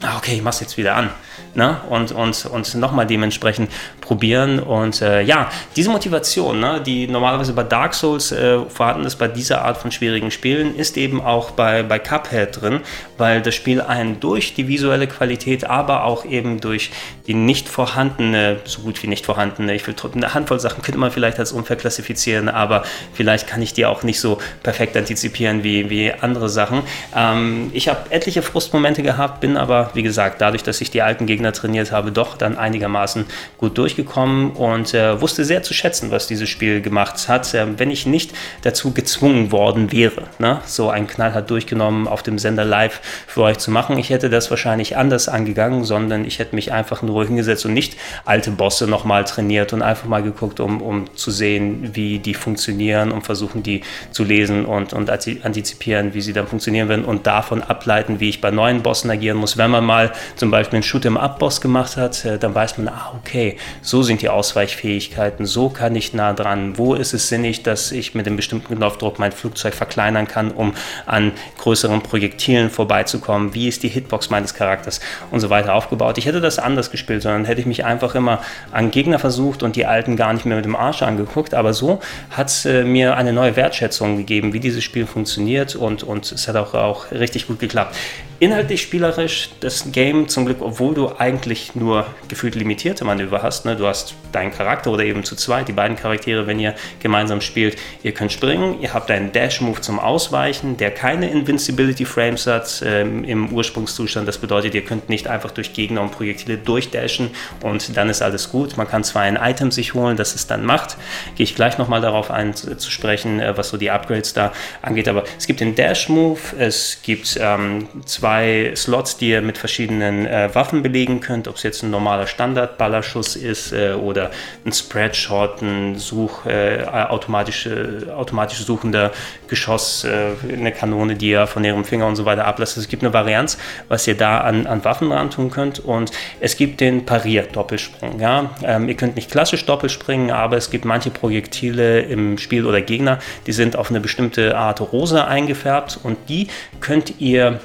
ah, 0.03 0.17
okay, 0.19 0.35
ich 0.37 0.43
mache 0.43 0.55
es 0.55 0.61
jetzt 0.61 0.77
wieder 0.77 0.95
an 0.95 1.11
ne? 1.57 1.81
und, 1.89 2.13
und, 2.13 2.47
und 2.47 2.75
nochmal 2.75 3.07
dementsprechend 3.07 3.71
probieren. 4.07 4.59
Und 4.59 5.03
äh, 5.03 5.23
ja, 5.23 5.51
diese 5.75 5.91
Motivation, 5.91 6.61
ne, 6.61 6.81
die 6.85 7.09
normalerweise 7.09 7.53
bei 7.53 7.65
Dark 7.65 7.95
Souls 7.95 8.33
äh, 8.33 8.59
vorhanden 8.69 9.05
ist, 9.05 9.17
bei 9.17 9.29
dieser 9.29 9.65
Art 9.65 9.77
von 9.77 9.91
schwierigen 9.91 10.31
Spielen, 10.31 10.77
ist 10.77 10.97
eben 10.97 11.21
auch 11.21 11.51
bei, 11.51 11.83
bei 11.83 11.99
Cuphead 11.99 12.61
drin, 12.61 12.81
weil 13.19 13.43
das 13.43 13.55
Spiel 13.55 13.81
einen 13.81 14.21
durch 14.21 14.55
die 14.55 14.69
visuelle 14.69 15.07
Qualität, 15.07 15.65
aber 15.65 16.05
auch 16.05 16.25
eben 16.25 16.61
durch 16.61 16.91
die 17.27 17.35
nicht 17.35 17.69
vorhandene, 17.69 18.59
so 18.65 18.83
gut 18.83 19.03
wie 19.03 19.09
nicht 19.09 19.27
vorhandene, 19.27 19.75
ich 19.75 19.87
will 19.87 19.95
eine 20.15 20.35
Handvoll 20.35 20.61
Sachen 20.61 20.83
könnte 20.83 20.99
man 20.99 21.11
vielleicht 21.11 21.39
als 21.39 21.53
unfair 21.53 21.77
klassifizieren, 21.77 22.49
aber 22.49 22.85
vielleicht 23.13 23.47
kann 23.47 23.61
ich 23.61 23.73
die 23.73 23.87
auch 23.87 24.03
nicht 24.03 24.21
so 24.21 24.39
perfekt 24.63 24.97
antizipieren 24.97 25.65
wie, 25.65 25.91
wie 25.91 26.13
andere 26.13 26.49
Sachen. 26.49 26.83
Ähm, 27.15 27.71
ich 27.73 27.89
habe 27.89 28.11
etliche 28.11 28.43
Frustmomente 28.43 29.03
gehabt, 29.03 29.41
bin 29.41 29.57
aber, 29.57 29.91
wie 29.95 30.03
gesagt, 30.03 30.41
dadurch, 30.41 30.63
dass 30.63 30.81
ich 30.81 30.91
die 30.91 31.03
alten 31.03 31.27
Gegner 31.27 31.53
trainiert 31.53 31.91
habe, 31.91 32.13
doch 32.13 32.37
dann 32.37 32.57
einigermaßen 32.57 33.27
gut 33.59 33.77
durchgekommen 33.97 34.51
und 34.53 34.95
äh, 34.95 35.21
wusste 35.21 35.45
sehr 35.45 35.63
zu 35.63 35.75
schätzen, 35.75 36.11
was 36.11 36.27
dieses 36.27 36.49
Spiel 36.49 36.81
gemacht 36.81 37.29
hat, 37.29 37.53
äh, 37.55 37.67
wenn 37.79 37.91
ich 37.91 38.07
nicht 38.07 38.33
dazu 38.63 38.93
gezwungen 38.93 39.53
worden 39.53 39.93
wäre, 39.93 40.25
ne? 40.39 40.61
so 40.67 40.91
einen 40.91 41.07
knallhart 41.07 41.51
durchgenommen 41.51 42.07
auf 42.07 42.23
dem 42.23 42.39
Sender 42.39 42.65
live 42.65 43.01
für 43.27 43.43
euch 43.43 43.59
zu 43.59 43.71
machen. 43.71 43.99
Ich 43.99 44.11
hätte 44.11 44.31
das 44.31 44.51
wahrscheinlich 44.51 44.97
anders 44.97 45.29
angegangen, 45.29 45.85
sondern 45.85 46.25
ich 46.25 46.39
hätte 46.39 46.55
mich 46.55 46.73
einfach 46.73 47.03
nur 47.03 47.25
hingesetzt 47.25 47.65
und 47.67 47.75
nicht 47.75 47.97
alte 48.25 48.51
Bosse 48.51 48.87
nochmal 48.87 49.25
trainiert 49.25 49.73
und 49.73 49.83
einfach 49.83 50.09
mal 50.09 50.23
geguckt, 50.23 50.61
um, 50.61 50.83
um 50.83 51.15
zu 51.17 51.31
sehen, 51.31 51.91
wie 51.95 52.19
die 52.19 52.35
funktionieren 52.35 53.13
und 53.13 53.23
versuchen, 53.23 53.63
die 53.63 53.83
zu 54.11 54.25
lesen 54.25 54.65
und, 54.65 54.93
und 54.93 55.11
antizipieren, 55.11 56.15
wie 56.15 56.21
sie 56.21 56.33
dann 56.33 56.47
funktionieren 56.47 56.89
werden 56.89 57.05
und 57.05 57.27
davon 57.27 57.63
ableiten, 57.63 58.21
wie 58.21 58.29
ich 58.29 58.41
bei 58.41 58.51
neuen 58.51 58.83
Bossen 58.83 59.11
agieren 59.11 59.39
muss. 59.39 59.57
Wenn 59.57 59.71
man 59.71 59.85
mal 59.85 60.13
zum 60.37 60.51
Beispiel 60.51 60.77
einen 60.77 60.85
Shoot'em 60.85 61.17
Up 61.17 61.37
Abboss 61.37 61.61
gemacht 61.61 61.99
hat, 61.99 62.25
äh, 62.25 62.39
dann 62.39 62.55
weiß 62.55 62.79
man, 62.79 62.89
ah, 62.89 63.13
okay, 63.15 63.59
so 63.87 64.03
sind 64.03 64.21
die 64.21 64.29
Ausweichfähigkeiten, 64.29 65.47
so 65.47 65.69
kann 65.69 65.95
ich 65.95 66.13
nah 66.13 66.33
dran, 66.33 66.77
wo 66.77 66.95
ist 66.95 67.15
es 67.15 67.29
sinnig, 67.29 67.63
dass 67.63 67.93
ich 67.93 68.17
mit 68.17 68.27
einem 68.27 68.35
bestimmten 68.35 68.75
Knopfdruck 68.75 69.21
mein 69.21 69.31
Flugzeug 69.31 69.75
verkleinern 69.75 70.27
kann, 70.27 70.51
um 70.51 70.75
an 71.07 71.31
größeren 71.59 72.03
Projektilen 72.03 72.69
vorbeizukommen, 72.69 73.55
wie 73.55 73.69
ist 73.69 73.85
die 73.85 73.89
Hitbox 73.89 74.29
meines 74.29 74.55
Charakters 74.55 75.01
und 75.31 75.39
so 75.39 75.51
weiter 75.51 75.75
aufgebaut. 75.75 76.19
Ich 76.19 76.27
hätte 76.27 76.41
das 76.41 76.59
anders 76.59 76.91
gespielt, 76.91 77.23
sondern 77.23 77.45
hätte 77.45 77.61
ich 77.61 77.67
mich 77.67 77.85
einfach 77.85 78.17
immer 78.17 78.41
an 78.73 78.91
Gegner 78.91 79.21
versucht 79.21 79.63
und 79.63 79.77
die 79.77 79.87
alten 79.87 80.17
gar 80.17 80.33
nicht 80.33 80.47
mehr 80.47 80.57
mit 80.57 80.65
dem 80.65 80.75
Arsch 80.75 81.03
angeguckt. 81.03 81.55
Aber 81.55 81.73
so 81.73 82.01
hat 82.31 82.49
es 82.49 82.65
äh, 82.65 82.83
mir 82.83 83.17
eine 83.17 83.33
neue 83.33 83.55
Wertschätzung 83.55 84.17
gegeben, 84.17 84.53
wie 84.53 84.61
dieses 84.61 84.83
Spiel 84.83 85.07
funktioniert 85.07 85.77
und, 85.77 86.03
und 86.03 86.33
es 86.33 86.49
hat 86.49 86.57
auch, 86.57 86.75
auch 86.75 87.13
richtig 87.13 87.47
gut 87.47 87.61
geklappt. 87.61 87.95
Inhaltlich 88.39 88.83
spielerisch, 88.83 89.51
das 89.61 89.93
Game 89.93 90.29
zum 90.29 90.45
Glück, 90.45 90.59
obwohl 90.61 90.95
du 90.95 91.17
eigentlich 91.17 91.75
nur 91.75 92.07
gefühlt 92.29 92.55
limitierte 92.55 93.05
Manöver 93.05 93.43
hast, 93.43 93.65
ne? 93.65 93.76
Du 93.77 93.87
hast 93.87 94.15
deinen 94.33 94.53
Charakter 94.53 94.91
oder 94.91 95.05
eben 95.05 95.25
zu 95.25 95.35
zweit, 95.35 95.69
die 95.69 95.73
beiden 95.73 95.97
Charaktere, 95.97 96.47
wenn 96.47 96.59
ihr 96.61 96.75
gemeinsam 97.01 97.41
spielt, 97.41 97.77
ihr 98.03 98.13
könnt 98.13 98.33
springen, 98.33 98.81
ihr 98.81 98.93
habt 98.93 99.11
einen 99.11 99.33
Dash-Move 99.33 99.81
zum 99.81 99.99
Ausweichen, 99.99 100.77
der 100.77 100.91
keine 100.91 101.31
Invincibility 101.31 102.05
Frames 102.05 102.47
hat 102.47 102.83
ähm, 102.85 103.25
im 103.25 103.53
Ursprungszustand. 103.53 104.29
Das 104.29 104.39
bedeutet, 104.39 104.75
ihr 104.75 104.85
könnt 104.85 105.09
nicht 105.09 105.27
einfach 105.29 105.51
durch 105.51 105.73
Gegner 105.73 106.03
und 106.03 106.13
Projektile 106.13 106.59
durchdashen 106.59 107.31
und 107.63 107.97
dann 107.97 108.11
ist 108.11 108.23
alles 108.23 108.51
gut. 108.51 108.77
Man 108.77 108.89
kann 108.89 109.05
zwar 109.05 109.23
ein 109.23 109.37
Item 109.37 109.71
sich 109.71 109.95
holen, 109.95 110.17
das 110.17 110.35
es 110.35 110.47
dann 110.47 110.65
macht. 110.65 110.97
Gehe 111.37 111.45
ich 111.45 111.55
gleich 111.55 111.79
nochmal 111.79 112.01
darauf 112.01 112.31
ein 112.31 112.55
zu 112.55 112.91
sprechen, 112.91 113.41
äh, 113.41 113.57
was 113.57 113.71
so 113.71 113.77
die 113.77 113.91
Upgrades 113.91 114.35
da 114.35 114.53
angeht. 114.83 115.09
Aber 115.09 115.25
es 115.39 115.47
gibt 115.47 115.61
den 115.61 115.75
Dash-Move, 115.75 116.39
es 116.59 116.99
gibt 117.03 117.39
ähm, 117.41 117.89
zwei 118.05 118.73
Slots, 118.77 119.17
die 119.17 119.31
ihr 119.31 119.41
mit 119.41 119.59
verschiedenen 119.59 120.27
äh, 120.27 120.55
Waffen 120.55 120.83
belegen 120.83 121.21
könnt, 121.21 121.49
ob 121.49 121.57
es 121.57 121.63
jetzt 121.63 121.83
ein 121.83 121.91
normaler 121.91 122.27
Standard-Ballerschuss 122.27 123.37
ist 123.37 123.66
äh, 123.73 123.93
oder 123.93 124.31
ein 124.65 124.73
Spreadshot, 124.73 125.63
ein 125.63 125.97
Such, 125.99 126.47
äh, 126.47 126.85
automatische, 126.85 128.13
automatisch 128.17 128.59
suchender 128.65 129.13
Geschoss, 129.49 130.05
äh, 130.05 130.33
eine 130.53 130.73
Kanone, 130.73 131.15
die 131.17 131.31
ihr 131.31 131.47
von 131.47 131.65
ihrem 131.65 131.85
Finger 131.85 132.07
und 132.07 132.17
so 132.17 132.25
weiter 132.25 132.47
ablasst. 132.47 132.77
Es 132.77 132.89
gibt 132.89 133.03
eine 133.03 133.13
Varianz, 133.13 133.59
was 133.89 134.07
ihr 134.07 134.17
da 134.17 134.41
an, 134.41 134.67
an 134.67 134.85
Waffen 134.85 135.13
ran 135.13 135.31
tun 135.31 135.51
könnt 135.51 135.79
und 135.79 136.11
es 136.41 136.57
gibt 136.57 136.81
den 136.81 137.07
Parier-Doppelsprung. 137.07 138.21
Ja? 138.21 138.51
Ähm, 138.63 138.89
ihr 138.89 138.97
könnt 138.97 139.17
nicht 139.17 139.31
klassisch 139.31 139.65
doppelspringen, 139.67 140.31
aber 140.31 140.57
es 140.57 140.71
gibt 140.71 140.85
manche 140.85 141.11
Projektile 141.11 142.01
im 142.01 142.39
Spiel 142.39 142.67
oder 142.67 142.81
Gegner, 142.81 143.19
die 143.47 143.53
sind 143.53 143.77
auf 143.77 143.91
eine 143.91 144.01
bestimmte 144.01 144.57
Art 144.57 144.81
rosa 144.81 145.25
eingefärbt 145.25 145.99
und 146.03 146.17
die 146.29 146.49
könnt 146.81 147.21
ihr 147.21 147.61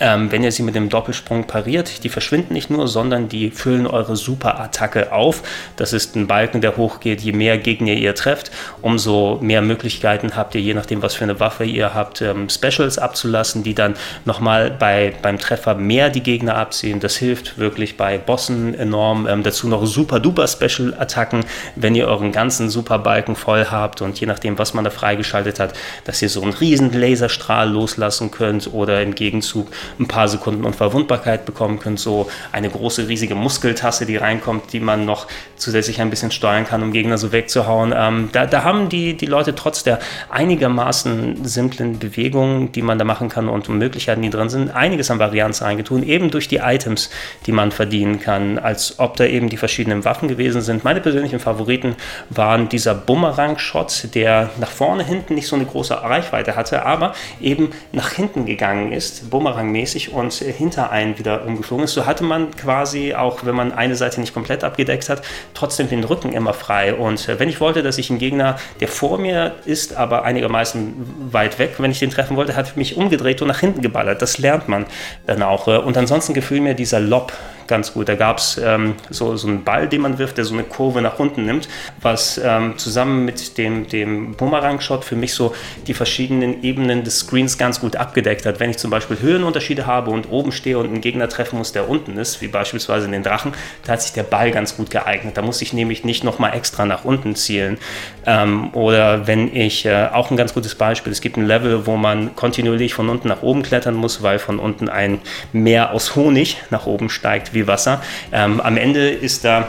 ähm, 0.00 0.30
wenn 0.32 0.42
ihr 0.42 0.52
sie 0.52 0.62
mit 0.62 0.74
dem 0.74 0.88
Doppelsprung 0.88 1.46
pariert. 1.46 2.04
Die 2.04 2.08
verschwinden 2.08 2.54
nicht 2.54 2.70
nur, 2.70 2.88
sondern 2.88 3.28
die 3.28 3.50
füllen 3.50 3.86
eure 3.86 4.16
Superattacke 4.16 5.12
auf. 5.12 5.42
Das 5.76 5.92
ist 5.92 6.16
ein 6.16 6.26
Balken, 6.26 6.60
der 6.60 6.76
hochgeht. 6.76 7.20
Je 7.20 7.32
mehr 7.32 7.58
Gegner 7.58 7.92
ihr 7.92 8.14
trefft, 8.14 8.50
umso 8.80 9.38
mehr 9.40 9.62
Möglichkeiten 9.62 10.36
habt 10.36 10.54
ihr, 10.54 10.60
je 10.60 10.74
nachdem, 10.74 11.02
was 11.02 11.14
für 11.14 11.24
eine 11.24 11.40
Waffe 11.40 11.64
ihr 11.64 11.94
habt, 11.94 12.22
ähm, 12.22 12.48
Specials 12.48 12.98
abzulassen, 12.98 13.62
die 13.62 13.74
dann 13.74 13.94
nochmal 14.24 14.70
bei, 14.70 15.12
beim 15.22 15.38
Treffer 15.38 15.74
mehr 15.74 16.10
die 16.10 16.22
Gegner 16.22 16.56
abziehen. 16.56 17.00
Das 17.00 17.16
hilft 17.16 17.58
wirklich 17.58 17.96
bei 17.96 18.18
Bossen 18.18 18.74
enorm. 18.74 19.26
Ähm, 19.26 19.42
dazu 19.42 19.68
noch 19.68 19.86
super 19.86 20.20
duper 20.20 20.46
Special-Attacken, 20.48 21.44
wenn 21.76 21.94
ihr 21.94 22.08
euren 22.08 22.32
ganzen 22.32 22.70
Superbalken 22.70 23.36
voll 23.36 23.66
habt 23.70 24.02
und 24.02 24.20
je 24.20 24.26
nachdem, 24.26 24.58
was 24.58 24.74
man 24.74 24.84
da 24.84 24.90
freigeschaltet 24.90 25.60
hat, 25.60 25.74
dass 26.04 26.22
ihr 26.22 26.28
so 26.28 26.42
einen 26.42 26.52
riesen 26.52 26.92
Laserstrahl 26.92 27.70
loslassen 27.70 28.30
könnt 28.30 28.72
oder 28.72 29.02
im 29.02 29.14
Gegenzug 29.14 29.68
ein 29.98 30.08
paar 30.08 30.28
Sekunden 30.28 30.64
Unverwundbarkeit 30.64 31.44
bekommen 31.44 31.78
könnt, 31.78 32.00
so 32.00 32.28
eine 32.52 32.70
große, 32.70 33.08
riesige 33.08 33.34
Muskeltasse, 33.34 34.06
die 34.06 34.16
reinkommt, 34.16 34.72
die 34.72 34.80
man 34.80 35.04
noch 35.04 35.26
zusätzlich 35.56 36.00
ein 36.00 36.10
bisschen 36.10 36.30
steuern 36.30 36.66
kann, 36.66 36.82
um 36.82 36.92
Gegner 36.92 37.18
so 37.18 37.32
wegzuhauen. 37.32 37.94
Ähm, 37.96 38.28
da, 38.32 38.46
da, 38.46 38.64
haben 38.64 38.88
die, 38.88 39.16
die 39.16 39.26
Leute 39.26 39.54
trotz 39.54 39.82
der 39.84 39.98
einigermaßen 40.30 41.44
simplen 41.44 41.98
Bewegungen, 41.98 42.72
die 42.72 42.82
man 42.82 42.98
da 42.98 43.04
machen 43.04 43.28
kann 43.28 43.48
und 43.48 43.68
Möglichkeiten, 43.68 44.22
die 44.22 44.30
drin 44.30 44.48
sind, 44.48 44.74
einiges 44.74 45.10
an 45.10 45.18
Varianz 45.18 45.62
reingetun, 45.62 46.02
eben 46.02 46.30
durch 46.30 46.48
die 46.48 46.56
Items, 46.56 47.10
die 47.46 47.52
man 47.52 47.70
verdienen 47.70 48.20
kann, 48.20 48.58
als 48.58 48.98
ob 48.98 49.16
da 49.16 49.24
eben 49.24 49.48
die 49.48 49.56
verschiedenen 49.56 50.04
Waffen 50.04 50.28
gewesen 50.28 50.62
sind. 50.62 50.84
Meine 50.84 51.00
persönlichen 51.00 51.38
Favoriten 51.38 51.96
waren 52.30 52.68
dieser 52.68 52.94
Bumerang-Shot, 52.94 54.14
der 54.14 54.50
nach 54.58 54.70
vorne 54.70 55.04
hinten 55.04 55.34
nicht 55.34 55.46
so 55.46 55.56
eine 55.56 55.64
große 55.64 55.94
Reichweite 56.02 56.56
hatte, 56.56 56.84
aber 56.84 57.14
eben 57.40 57.70
nach 57.92 58.10
hinten 58.10 58.46
gegangen 58.46 58.92
ist, 58.92 59.30
Bumerang-mäßig 59.30 59.71
mäßig 59.72 60.12
und 60.12 60.32
hinter 60.34 60.90
einen 60.90 61.18
wieder 61.18 61.44
umgeflogen 61.44 61.84
ist. 61.84 61.94
So 61.94 62.06
hatte 62.06 62.24
man 62.24 62.54
quasi, 62.56 63.14
auch 63.14 63.44
wenn 63.44 63.54
man 63.54 63.72
eine 63.72 63.96
Seite 63.96 64.20
nicht 64.20 64.34
komplett 64.34 64.64
abgedeckt 64.64 65.08
hat, 65.08 65.22
trotzdem 65.54 65.88
den 65.88 66.04
Rücken 66.04 66.32
immer 66.32 66.54
frei. 66.54 66.94
Und 66.94 67.28
äh, 67.28 67.38
wenn 67.40 67.48
ich 67.48 67.60
wollte, 67.60 67.82
dass 67.82 67.98
ich 67.98 68.10
einen 68.10 68.18
Gegner, 68.18 68.56
der 68.80 68.88
vor 68.88 69.18
mir 69.18 69.54
ist, 69.64 69.96
aber 69.96 70.24
einigermaßen 70.24 71.32
weit 71.32 71.58
weg, 71.58 71.74
wenn 71.78 71.90
ich 71.90 71.98
den 71.98 72.10
treffen 72.10 72.36
wollte, 72.36 72.54
hat 72.56 72.76
mich 72.76 72.96
umgedreht 72.96 73.42
und 73.42 73.48
nach 73.48 73.60
hinten 73.60 73.80
geballert. 73.80 74.22
Das 74.22 74.38
lernt 74.38 74.68
man 74.68 74.86
dann 75.26 75.42
auch. 75.42 75.68
Äh. 75.68 75.78
Und 75.78 75.96
ansonsten 75.96 76.34
gefühl 76.34 76.60
mir 76.60 76.74
dieser 76.74 77.00
Lob 77.00 77.32
ganz 77.66 77.92
gut. 77.92 78.08
Da 78.08 78.14
gab 78.14 78.38
es 78.38 78.60
ähm, 78.62 78.94
so, 79.10 79.36
so 79.36 79.48
einen 79.48 79.64
Ball, 79.64 79.88
den 79.88 80.02
man 80.02 80.18
wirft, 80.18 80.38
der 80.38 80.44
so 80.44 80.54
eine 80.54 80.64
Kurve 80.64 81.02
nach 81.02 81.18
unten 81.18 81.44
nimmt, 81.44 81.68
was 82.00 82.40
ähm, 82.42 82.78
zusammen 82.78 83.24
mit 83.24 83.58
dem, 83.58 83.88
dem 83.88 84.34
Bumerang-Shot 84.34 85.04
für 85.04 85.16
mich 85.16 85.34
so 85.34 85.54
die 85.86 85.94
verschiedenen 85.94 86.62
Ebenen 86.62 87.04
des 87.04 87.20
Screens 87.20 87.58
ganz 87.58 87.80
gut 87.80 87.96
abgedeckt 87.96 88.46
hat. 88.46 88.60
Wenn 88.60 88.70
ich 88.70 88.78
zum 88.78 88.90
Beispiel 88.90 89.18
Höhenunterschiede 89.20 89.86
habe 89.86 90.10
und 90.10 90.30
oben 90.30 90.52
stehe 90.52 90.78
und 90.78 90.86
einen 90.86 91.00
Gegner 91.00 91.28
treffen 91.28 91.58
muss, 91.58 91.72
der 91.72 91.88
unten 91.88 92.16
ist, 92.18 92.40
wie 92.40 92.48
beispielsweise 92.48 93.06
in 93.06 93.12
den 93.12 93.22
Drachen, 93.22 93.52
da 93.84 93.92
hat 93.92 94.02
sich 94.02 94.12
der 94.12 94.22
Ball 94.22 94.50
ganz 94.50 94.76
gut 94.76 94.90
geeignet. 94.90 95.36
Da 95.36 95.42
muss 95.42 95.62
ich 95.62 95.72
nämlich 95.72 96.04
nicht 96.04 96.24
nochmal 96.24 96.54
extra 96.54 96.84
nach 96.84 97.04
unten 97.04 97.34
zielen. 97.34 97.78
Ähm, 98.26 98.74
oder 98.74 99.26
wenn 99.26 99.54
ich, 99.54 99.86
äh, 99.86 100.08
auch 100.12 100.30
ein 100.30 100.36
ganz 100.36 100.54
gutes 100.54 100.74
Beispiel, 100.74 101.12
es 101.12 101.20
gibt 101.20 101.36
ein 101.36 101.46
Level, 101.46 101.86
wo 101.86 101.96
man 101.96 102.34
kontinuierlich 102.36 102.94
von 102.94 103.08
unten 103.08 103.28
nach 103.28 103.42
oben 103.42 103.62
klettern 103.62 103.94
muss, 103.94 104.22
weil 104.22 104.38
von 104.38 104.58
unten 104.58 104.88
ein 104.88 105.20
Meer 105.52 105.92
aus 105.92 106.16
Honig 106.16 106.58
nach 106.70 106.86
oben 106.86 107.10
steigt, 107.10 107.51
wie 107.54 107.66
Wasser. 107.66 108.02
Ähm, 108.32 108.60
am 108.60 108.76
Ende 108.76 109.10
ist 109.10 109.44
da 109.44 109.68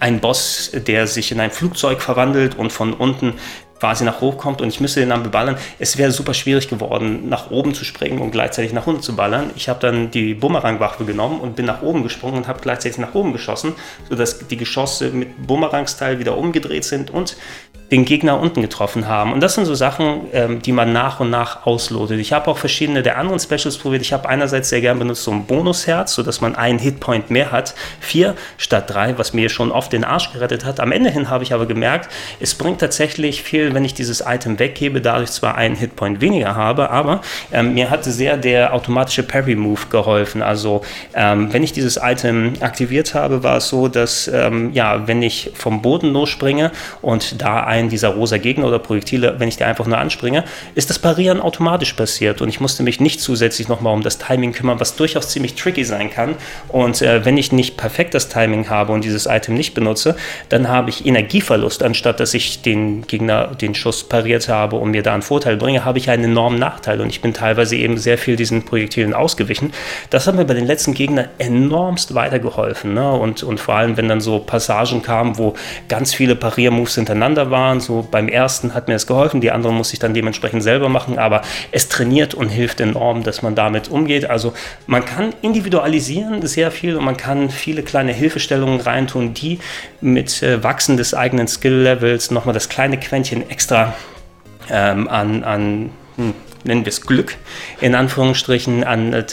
ein 0.00 0.20
Boss, 0.20 0.70
der 0.74 1.06
sich 1.06 1.30
in 1.30 1.40
ein 1.40 1.50
Flugzeug 1.50 2.00
verwandelt 2.00 2.56
und 2.56 2.72
von 2.72 2.94
unten 2.94 3.34
quasi 3.80 4.04
nach 4.04 4.20
hoch 4.20 4.36
kommt 4.36 4.60
und 4.60 4.68
ich 4.68 4.80
müsste 4.80 5.00
den 5.00 5.08
dann 5.08 5.22
beballern. 5.22 5.56
Es 5.78 5.96
wäre 5.96 6.12
super 6.12 6.34
schwierig 6.34 6.68
geworden, 6.68 7.28
nach 7.28 7.50
oben 7.50 7.74
zu 7.74 7.84
springen 7.84 8.20
und 8.20 8.30
gleichzeitig 8.30 8.74
nach 8.74 8.86
unten 8.86 9.02
zu 9.02 9.16
ballern. 9.16 9.50
Ich 9.56 9.68
habe 9.70 9.80
dann 9.80 10.10
die 10.10 10.34
Bumerangwaffe 10.34 11.04
genommen 11.06 11.40
und 11.40 11.56
bin 11.56 11.64
nach 11.64 11.80
oben 11.80 12.02
gesprungen 12.02 12.36
und 12.36 12.48
habe 12.48 12.60
gleichzeitig 12.60 12.98
nach 12.98 13.14
oben 13.14 13.32
geschossen, 13.32 13.74
sodass 14.08 14.46
die 14.46 14.58
Geschosse 14.58 15.10
mit 15.10 15.46
Bumerangsteil 15.46 16.18
wieder 16.18 16.36
umgedreht 16.36 16.84
sind 16.84 17.10
und 17.10 17.36
den 17.90 18.04
Gegner 18.04 18.38
unten 18.38 18.62
getroffen 18.62 19.08
haben. 19.08 19.32
Und 19.32 19.40
das 19.40 19.54
sind 19.54 19.64
so 19.64 19.74
Sachen, 19.74 20.28
ähm, 20.32 20.62
die 20.62 20.72
man 20.72 20.92
nach 20.92 21.18
und 21.20 21.30
nach 21.30 21.66
auslotet. 21.66 22.20
Ich 22.20 22.32
habe 22.32 22.48
auch 22.48 22.58
verschiedene 22.58 23.02
der 23.02 23.18
anderen 23.18 23.40
Specials 23.40 23.78
probiert. 23.78 24.02
Ich 24.02 24.12
habe 24.12 24.28
einerseits 24.28 24.68
sehr 24.68 24.80
gern 24.80 24.98
benutzt 24.98 25.24
so 25.24 25.32
ein 25.32 25.44
Bonusherz, 25.46 26.14
sodass 26.14 26.40
man 26.40 26.54
einen 26.54 26.78
Hitpoint 26.78 27.30
mehr 27.30 27.50
hat. 27.50 27.74
Vier 27.98 28.36
statt 28.58 28.84
drei, 28.88 29.18
was 29.18 29.32
mir 29.32 29.48
schon 29.48 29.72
oft 29.72 29.92
den 29.92 30.04
Arsch 30.04 30.32
gerettet 30.32 30.64
hat. 30.64 30.78
Am 30.78 30.92
Ende 30.92 31.10
hin 31.10 31.30
habe 31.30 31.42
ich 31.42 31.52
aber 31.52 31.66
gemerkt, 31.66 32.10
es 32.38 32.54
bringt 32.54 32.80
tatsächlich 32.80 33.42
viel, 33.42 33.74
wenn 33.74 33.84
ich 33.84 33.94
dieses 33.94 34.22
Item 34.24 34.58
weggebe, 34.58 35.00
dadurch 35.00 35.32
zwar 35.32 35.56
einen 35.56 35.74
Hitpoint 35.74 36.20
weniger 36.20 36.54
habe, 36.54 36.90
aber 36.90 37.22
ähm, 37.52 37.74
mir 37.74 37.90
hatte 37.90 38.12
sehr 38.12 38.36
der 38.36 38.72
automatische 38.72 39.24
Parry-Move 39.24 39.86
geholfen. 39.90 40.42
Also 40.42 40.82
ähm, 41.14 41.52
wenn 41.52 41.62
ich 41.62 41.72
dieses 41.72 41.98
Item 42.00 42.52
aktiviert 42.60 43.14
habe, 43.14 43.42
war 43.42 43.56
es 43.56 43.68
so, 43.68 43.88
dass 43.88 44.28
ähm, 44.28 44.72
ja, 44.72 45.08
wenn 45.08 45.22
ich 45.22 45.50
vom 45.54 45.82
Boden 45.82 46.12
losspringe 46.12 46.70
und 47.02 47.40
da 47.40 47.64
ein 47.64 47.79
dieser 47.88 48.10
rosa 48.10 48.36
Gegner 48.38 48.66
oder 48.66 48.78
Projektile, 48.78 49.36
wenn 49.38 49.48
ich 49.48 49.56
die 49.56 49.64
einfach 49.64 49.86
nur 49.86 49.98
anspringe, 49.98 50.44
ist 50.74 50.90
das 50.90 50.98
Parieren 50.98 51.40
automatisch 51.40 51.92
passiert 51.94 52.42
und 52.42 52.48
ich 52.48 52.60
musste 52.60 52.82
mich 52.82 53.00
nicht 53.00 53.20
zusätzlich 53.20 53.68
nochmal 53.68 53.94
um 53.94 54.02
das 54.02 54.18
Timing 54.18 54.52
kümmern, 54.52 54.80
was 54.80 54.96
durchaus 54.96 55.28
ziemlich 55.28 55.54
tricky 55.54 55.84
sein 55.84 56.10
kann. 56.10 56.34
Und 56.68 57.02
äh, 57.02 57.24
wenn 57.24 57.36
ich 57.36 57.52
nicht 57.52 57.76
perfekt 57.76 58.14
das 58.14 58.28
Timing 58.28 58.68
habe 58.68 58.92
und 58.92 59.04
dieses 59.04 59.26
Item 59.26 59.54
nicht 59.54 59.74
benutze, 59.74 60.16
dann 60.48 60.68
habe 60.68 60.90
ich 60.90 61.06
Energieverlust, 61.06 61.82
anstatt 61.82 62.20
dass 62.20 62.34
ich 62.34 62.62
den 62.62 63.06
Gegner 63.06 63.48
den 63.60 63.74
Schuss 63.74 64.04
pariert 64.04 64.48
habe 64.48 64.76
und 64.76 64.90
mir 64.90 65.02
da 65.02 65.14
einen 65.14 65.22
Vorteil 65.22 65.56
bringe, 65.56 65.84
habe 65.84 65.98
ich 65.98 66.10
einen 66.10 66.24
enormen 66.24 66.58
Nachteil 66.58 67.00
und 67.00 67.08
ich 67.08 67.20
bin 67.20 67.32
teilweise 67.34 67.76
eben 67.76 67.96
sehr 67.98 68.18
viel 68.18 68.36
diesen 68.36 68.64
Projektilen 68.64 69.14
ausgewichen. 69.14 69.72
Das 70.10 70.26
hat 70.26 70.34
mir 70.34 70.44
bei 70.44 70.54
den 70.54 70.66
letzten 70.66 70.94
Gegnern 70.94 71.28
enormst 71.38 72.14
weitergeholfen. 72.14 72.94
Ne? 72.94 73.12
Und, 73.12 73.42
und 73.42 73.60
vor 73.60 73.74
allem, 73.74 73.96
wenn 73.96 74.08
dann 74.08 74.20
so 74.20 74.38
Passagen 74.40 75.02
kamen, 75.02 75.38
wo 75.38 75.54
ganz 75.88 76.14
viele 76.14 76.34
Pariermoves 76.34 76.96
hintereinander 76.96 77.50
waren, 77.50 77.69
waren. 77.70 77.80
So 77.80 78.06
beim 78.08 78.28
ersten 78.28 78.74
hat 78.74 78.88
mir 78.88 78.94
es 78.94 79.06
geholfen, 79.06 79.40
die 79.40 79.50
anderen 79.50 79.76
muss 79.76 79.92
ich 79.92 79.98
dann 79.98 80.14
dementsprechend 80.14 80.62
selber 80.62 80.88
machen, 80.88 81.18
aber 81.18 81.42
es 81.72 81.88
trainiert 81.88 82.34
und 82.34 82.48
hilft 82.48 82.80
enorm, 82.80 83.22
dass 83.22 83.42
man 83.42 83.54
damit 83.54 83.88
umgeht. 83.88 84.28
Also 84.28 84.52
man 84.86 85.04
kann 85.04 85.32
individualisieren 85.42 86.46
sehr 86.46 86.70
viel 86.70 86.96
und 86.96 87.04
man 87.04 87.16
kann 87.16 87.50
viele 87.50 87.82
kleine 87.82 88.12
Hilfestellungen 88.12 88.80
reintun, 88.80 89.34
die 89.34 89.58
mit 90.00 90.42
äh, 90.42 90.62
Wachsen 90.62 90.96
des 90.96 91.14
eigenen 91.14 91.48
Skill-Levels 91.48 92.30
nochmal 92.30 92.54
das 92.54 92.68
kleine 92.68 92.98
Quäntchen 92.98 93.48
extra 93.48 93.94
ähm, 94.70 95.08
an, 95.08 95.44
an 95.44 95.90
hm, 96.16 96.34
nennen 96.64 96.84
wir 96.84 96.90
es 96.90 97.00
Glück, 97.02 97.36
in 97.80 97.94
Anführungsstrichen, 97.94 98.84
an 98.84 99.24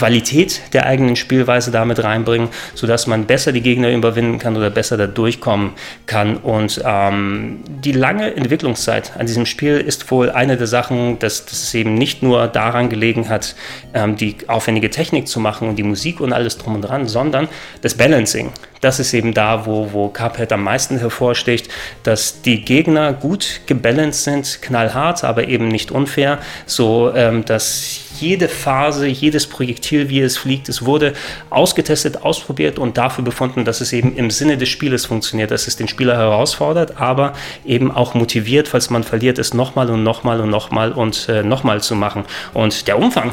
Qualität 0.00 0.62
der 0.72 0.86
eigenen 0.86 1.14
Spielweise 1.14 1.70
damit 1.70 2.02
reinbringen, 2.02 2.48
sodass 2.74 3.06
man 3.06 3.26
besser 3.26 3.52
die 3.52 3.60
Gegner 3.60 3.90
überwinden 3.90 4.38
kann 4.38 4.56
oder 4.56 4.70
besser 4.70 4.96
da 4.96 5.06
durchkommen 5.06 5.72
kann. 6.06 6.38
Und 6.38 6.80
ähm, 6.86 7.60
die 7.66 7.92
lange 7.92 8.34
Entwicklungszeit 8.34 9.12
an 9.18 9.26
diesem 9.26 9.44
Spiel 9.44 9.76
ist 9.76 10.10
wohl 10.10 10.30
eine 10.30 10.56
der 10.56 10.68
Sachen, 10.68 11.18
dass, 11.18 11.44
dass 11.44 11.64
es 11.64 11.74
eben 11.74 11.92
nicht 11.92 12.22
nur 12.22 12.48
daran 12.48 12.88
gelegen 12.88 13.28
hat, 13.28 13.54
ähm, 13.92 14.16
die 14.16 14.36
aufwendige 14.46 14.88
Technik 14.88 15.28
zu 15.28 15.38
machen 15.38 15.68
und 15.68 15.76
die 15.76 15.82
Musik 15.82 16.20
und 16.20 16.32
alles 16.32 16.56
drum 16.56 16.76
und 16.76 16.80
dran, 16.80 17.06
sondern 17.06 17.46
das 17.82 17.94
Balancing. 17.94 18.52
Das 18.80 19.00
ist 19.00 19.12
eben 19.12 19.34
da, 19.34 19.66
wo, 19.66 19.92
wo 19.92 20.08
Cuphead 20.08 20.50
am 20.52 20.64
meisten 20.64 20.98
hervorsticht, 20.98 21.68
dass 22.04 22.40
die 22.40 22.64
Gegner 22.64 23.12
gut 23.12 23.60
gebalanced 23.66 24.24
sind, 24.24 24.62
knallhart, 24.62 25.24
aber 25.24 25.46
eben 25.46 25.68
nicht 25.68 25.90
unfair, 25.90 26.38
so 26.64 27.12
ähm, 27.14 27.44
dass 27.44 28.09
jede 28.20 28.48
Phase, 28.48 29.06
jedes 29.06 29.46
Projektil, 29.46 30.08
wie 30.08 30.20
es 30.20 30.36
fliegt, 30.36 30.68
es 30.68 30.84
wurde 30.84 31.14
ausgetestet, 31.50 32.22
ausprobiert 32.22 32.78
und 32.78 32.96
dafür 32.96 33.24
befunden, 33.24 33.64
dass 33.64 33.80
es 33.80 33.92
eben 33.92 34.16
im 34.16 34.30
Sinne 34.30 34.56
des 34.56 34.68
Spieles 34.68 35.06
funktioniert, 35.06 35.50
dass 35.50 35.66
es 35.66 35.76
den 35.76 35.88
Spieler 35.88 36.16
herausfordert, 36.16 37.00
aber 37.00 37.32
eben 37.64 37.90
auch 37.90 38.14
motiviert, 38.14 38.68
falls 38.68 38.90
man 38.90 39.04
verliert, 39.04 39.38
es 39.38 39.54
nochmal 39.54 39.90
und 39.90 40.02
nochmal 40.02 40.40
und 40.40 40.50
nochmal 40.50 40.92
und 40.92 41.28
äh, 41.28 41.42
nochmal 41.42 41.82
zu 41.82 41.94
machen. 41.94 42.24
Und 42.54 42.88
der 42.88 42.98
Umfang 42.98 43.32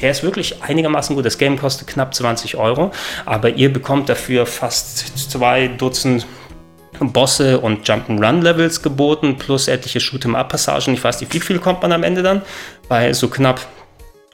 der 0.00 0.12
ist 0.12 0.22
wirklich 0.22 0.62
einigermaßen 0.62 1.16
gut. 1.16 1.26
Das 1.26 1.38
Game 1.38 1.58
kostet 1.58 1.88
knapp 1.88 2.14
20 2.14 2.56
Euro, 2.56 2.92
aber 3.26 3.50
ihr 3.50 3.72
bekommt 3.72 4.08
dafür 4.08 4.46
fast 4.46 5.30
zwei 5.30 5.66
Dutzend 5.66 6.24
Bosse 7.00 7.60
und 7.60 7.88
Jump'n'Run-Levels 7.88 8.82
geboten, 8.82 9.38
plus 9.38 9.68
etliche 9.68 10.00
Shoot'em-Up-Passagen. 10.00 10.94
Ich 10.94 11.02
weiß 11.02 11.20
nicht, 11.20 11.32
wie 11.32 11.40
viel 11.40 11.58
kommt 11.58 11.82
man 11.82 11.92
am 11.92 12.02
Ende 12.02 12.22
dann? 12.22 12.42
Bei 12.88 13.12
so 13.12 13.28
knapp 13.28 13.60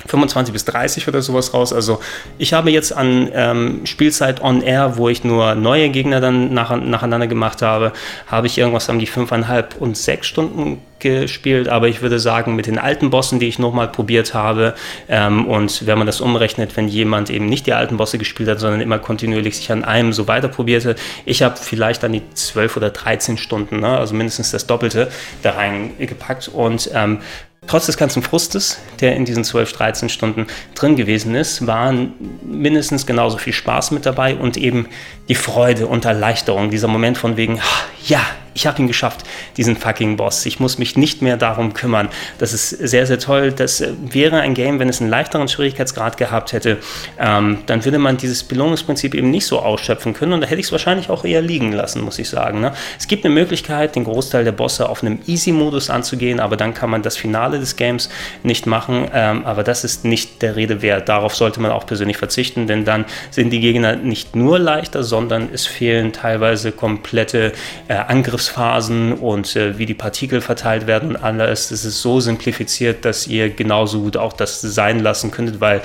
25 0.07 0.53
bis 0.53 0.65
30 0.65 1.09
oder 1.09 1.23
sowas 1.23 1.55
raus. 1.55 1.73
Also 1.73 2.01
ich 2.39 2.53
habe 2.53 2.71
jetzt 2.71 2.93
an 2.97 3.31
ähm, 3.33 3.87
Spielzeit 3.87 4.43
on 4.43 4.63
Air, 4.63 4.97
wo 4.97 5.09
ich 5.09 5.25
nur 5.25 5.55
neue 5.55 5.89
Gegner 5.91 6.21
dann 6.21 6.53
nach, 6.53 6.77
nacheinander 6.77 7.27
gemacht 7.27 7.63
habe, 7.63 7.93
habe 8.27 8.47
ich 8.47 8.59
irgendwas 8.59 8.89
an 8.91 8.99
die 8.99 9.09
5,5 9.09 9.79
und 9.79 9.97
6 9.97 10.27
Stunden 10.27 10.83
gespielt. 11.05 11.69
Aber 11.69 11.89
ich 11.89 12.03
würde 12.03 12.19
sagen, 12.19 12.57
mit 12.57 12.67
den 12.67 12.79
alten 12.79 13.11
Bossen, 13.11 13.39
die 13.39 13.47
ich 13.47 13.59
nochmal 13.59 13.89
probiert 13.89 14.35
habe 14.35 14.75
ähm, 15.09 15.47
und 15.47 15.87
wenn 15.87 15.99
man 15.99 16.07
das 16.07 16.21
umrechnet, 16.21 16.77
wenn 16.77 16.89
jemand 16.89 17.31
eben 17.31 17.47
nicht 17.47 17.67
die 17.67 17.75
alten 17.75 17.99
Bosse 17.99 18.19
gespielt 18.19 18.49
hat, 18.49 18.59
sondern 18.59 18.81
immer 18.81 18.99
kontinuierlich 18.99 19.57
sich 19.57 19.71
an 19.71 19.85
einem 19.85 20.13
so 20.13 20.27
weiter 20.27 20.49
probierte, 20.49 20.97
ich 21.27 21.43
habe 21.43 21.57
vielleicht 21.57 22.03
an 22.05 22.13
die 22.13 22.23
12 22.33 22.77
oder 22.77 22.91
13 22.91 23.37
Stunden, 23.37 23.81
ne, 23.81 23.99
also 23.99 24.15
mindestens 24.15 24.51
das 24.51 24.67
Doppelte 24.67 25.11
da 25.43 25.53
reingepackt 25.53 26.49
und 26.49 26.91
ähm, 26.95 27.21
Trotz 27.67 27.87
des 27.87 27.97
ganzen 27.97 28.23
Frustes, 28.23 28.79
der 29.01 29.17
in 29.17 29.25
diesen 29.25 29.43
12, 29.43 29.73
13 29.73 30.09
Stunden 30.09 30.47
drin 30.75 30.97
gewesen 30.97 31.35
ist, 31.35 31.67
waren 31.67 32.13
mindestens 32.43 33.07
genauso 33.07 33.39
viel 33.39 33.53
Spaß 33.53 33.91
mit 33.91 34.05
dabei 34.07 34.37
und 34.37 34.57
eben 34.57 34.87
die 35.29 35.35
Freude 35.35 35.87
und 35.87 36.05
Erleichterung, 36.05 36.71
dieser 36.71 36.89
Moment 36.89 37.17
von 37.17 37.37
wegen, 37.37 37.61
ja, 38.07 38.21
ich 38.55 38.67
habe 38.67 38.81
ihn 38.81 38.87
geschafft, 38.87 39.25
diesen 39.57 39.77
fucking 39.77 40.17
Boss. 40.17 40.47
Ich 40.47 40.61
muss 40.61 40.79
mich 40.79 40.97
nicht 40.97 41.23
mehr 41.23 41.37
darum 41.37 41.75
kümmern. 41.75 42.09
Das 42.39 42.53
ist 42.53 42.71
sehr, 42.71 43.07
sehr 43.07 43.19
toll. 43.19 43.53
Das 43.53 43.81
äh, 43.81 43.93
wäre 44.11 44.41
ein 44.41 44.55
Game, 44.55 44.79
wenn 44.79 44.89
es 44.89 45.01
einen 45.01 45.11
leichteren 45.11 45.49
Schwierigkeitsgrad 45.49 46.17
gehabt 46.17 46.53
hätte, 46.53 46.79
ähm, 47.19 47.59
dann 47.67 47.85
würde 47.85 47.99
man 47.99 48.17
dieses 48.17 48.45
Belohnungsprinzip 48.45 49.15
eben 49.15 49.31
nicht 49.31 49.47
so 49.47 49.61
ausschöpfen 49.61 50.15
können 50.15 50.33
und 50.33 50.41
da 50.41 50.47
hätte 50.47 50.61
ich 50.61 50.67
es 50.67 50.73
wahrscheinlich 50.73 51.11
auch 51.11 51.25
eher 51.25 51.43
liegen 51.43 51.73
lassen, 51.73 52.03
muss 52.03 52.19
ich 52.19 52.29
sagen. 52.29 52.61
Ne? 52.61 52.73
Es 52.99 53.09
gibt 53.09 53.25
eine 53.25 53.35
Möglichkeit, 53.35 53.97
den 53.97 54.05
Großteil 54.05 54.45
der 54.45 54.53
Bosse 54.53 54.89
auf 54.89 55.03
einem 55.03 55.19
Easy-Modus 55.27 55.91
anzugehen, 55.91 56.41
aber 56.41 56.57
dann 56.57 56.75
kann 56.75 56.91
man 56.91 57.03
das 57.03 57.17
Finale 57.17 57.59
des 57.59 57.77
Games 57.77 58.09
nicht 58.43 58.67
machen. 58.67 59.09
Ähm, 59.13 59.45
aber 59.45 59.63
das 59.63 59.85
ist 59.85 60.05
nicht 60.05 60.43
der 60.43 60.57
Rede 60.57 60.83
wert. 60.83 61.09
Darauf 61.09 61.35
sollte 61.35 61.61
man 61.61 61.71
auch 61.71 61.87
persönlich 61.87 62.17
verzichten, 62.17 62.67
denn 62.67 62.85
dann 62.85 63.05
sind 63.31 63.51
die 63.51 63.61
Gegner 63.61 63.97
nicht 63.97 64.37
nur 64.37 64.59
leichter, 64.59 65.03
sondern 65.03 65.49
es 65.53 65.67
fehlen 65.67 66.13
teilweise 66.13 66.73
komplette 66.73 67.53
äh, 67.89 67.95
Angriffs 67.95 68.44
Angriffsphasen 68.45 69.15
und 69.15 69.57
äh, 69.57 69.79
wie 69.79 69.87
die 69.87 69.95
Partikel 69.95 70.41
verteilt 70.41 70.87
werden 70.87 71.11
und 71.11 71.17
alles. 71.17 71.71
Es 71.71 71.85
ist 71.85 72.03
so 72.03 72.21
simplifiziert, 72.21 73.05
dass 73.05 73.27
ihr 73.27 73.51
genauso 73.51 74.01
gut 74.03 74.17
auch 74.17 74.33
das 74.33 74.61
sein 74.61 75.01
lassen 75.01 75.31
könntet, 75.31 75.61
weil 75.61 75.83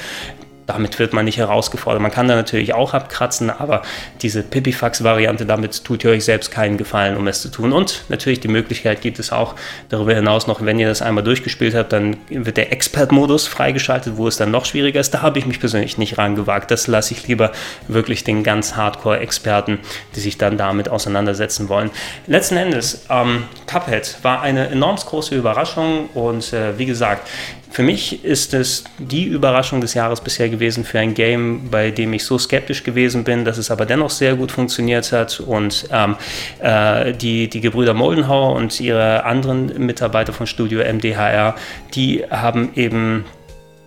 damit 0.69 0.99
wird 0.99 1.13
man 1.13 1.25
nicht 1.25 1.37
herausgefordert. 1.37 2.01
Man 2.01 2.11
kann 2.11 2.27
da 2.27 2.35
natürlich 2.35 2.75
auch 2.75 2.93
abkratzen, 2.93 3.49
aber 3.49 3.81
diese 4.21 4.43
Pipifax-Variante, 4.43 5.47
damit 5.47 5.83
tut 5.83 6.03
ihr 6.03 6.11
euch 6.11 6.23
selbst 6.23 6.51
keinen 6.51 6.77
Gefallen, 6.77 7.17
um 7.17 7.27
es 7.27 7.41
zu 7.41 7.49
tun. 7.49 7.73
Und 7.73 8.03
natürlich 8.09 8.39
die 8.39 8.47
Möglichkeit 8.47 9.01
gibt 9.01 9.17
es 9.17 9.31
auch 9.31 9.55
darüber 9.89 10.13
hinaus 10.13 10.45
noch, 10.45 10.63
wenn 10.63 10.77
ihr 10.77 10.87
das 10.87 11.01
einmal 11.01 11.23
durchgespielt 11.23 11.73
habt, 11.73 11.91
dann 11.91 12.17
wird 12.29 12.57
der 12.57 12.71
Expert-Modus 12.71 13.47
freigeschaltet, 13.47 14.17
wo 14.17 14.27
es 14.27 14.37
dann 14.37 14.51
noch 14.51 14.65
schwieriger 14.65 14.99
ist. 14.99 15.11
Da 15.11 15.23
habe 15.23 15.39
ich 15.39 15.47
mich 15.47 15.59
persönlich 15.59 15.97
nicht 15.97 16.19
rangewagt. 16.19 16.69
Das 16.69 16.85
lasse 16.85 17.15
ich 17.15 17.27
lieber 17.27 17.51
wirklich 17.87 18.23
den 18.23 18.43
ganz 18.43 18.75
Hardcore-Experten, 18.75 19.79
die 20.15 20.19
sich 20.19 20.37
dann 20.37 20.57
damit 20.57 20.87
auseinandersetzen 20.87 21.67
wollen. 21.67 21.89
Letzten 22.27 22.57
Endes, 22.57 23.05
ähm, 23.09 23.43
Cuphead 23.65 24.17
war 24.21 24.41
eine 24.41 24.69
enorm 24.69 24.97
große 24.97 25.35
Überraschung 25.35 26.09
und 26.13 26.53
äh, 26.53 26.77
wie 26.77 26.85
gesagt, 26.85 27.27
für 27.69 27.83
mich 27.83 28.25
ist 28.25 28.53
es 28.53 28.83
die 28.97 29.25
Überraschung 29.25 29.79
des 29.79 29.93
Jahres 29.93 30.21
bisher 30.21 30.49
gewesen 30.49 30.83
für 30.83 30.99
ein 30.99 31.13
Game, 31.13 31.69
bei 31.69 31.91
dem 31.91 32.13
ich 32.13 32.25
so 32.25 32.37
skeptisch 32.37 32.83
gewesen 32.83 33.23
bin, 33.23 33.45
dass 33.45 33.57
es 33.57 33.69
aber 33.69 33.85
dennoch 33.85 34.09
sehr 34.09 34.35
gut 34.35 34.51
funktioniert 34.51 35.11
hat. 35.11 35.39
Und 35.39 35.87
ähm, 35.91 36.15
äh, 36.59 37.13
die, 37.13 37.47
die 37.47 37.61
Gebrüder 37.61 37.93
Moldenhauer 37.93 38.55
und 38.55 38.79
ihre 38.79 39.23
anderen 39.23 39.85
Mitarbeiter 39.85 40.33
von 40.33 40.47
Studio 40.47 40.81
MDHR, 40.81 41.55
die 41.93 42.23
haben 42.29 42.71
eben 42.75 43.25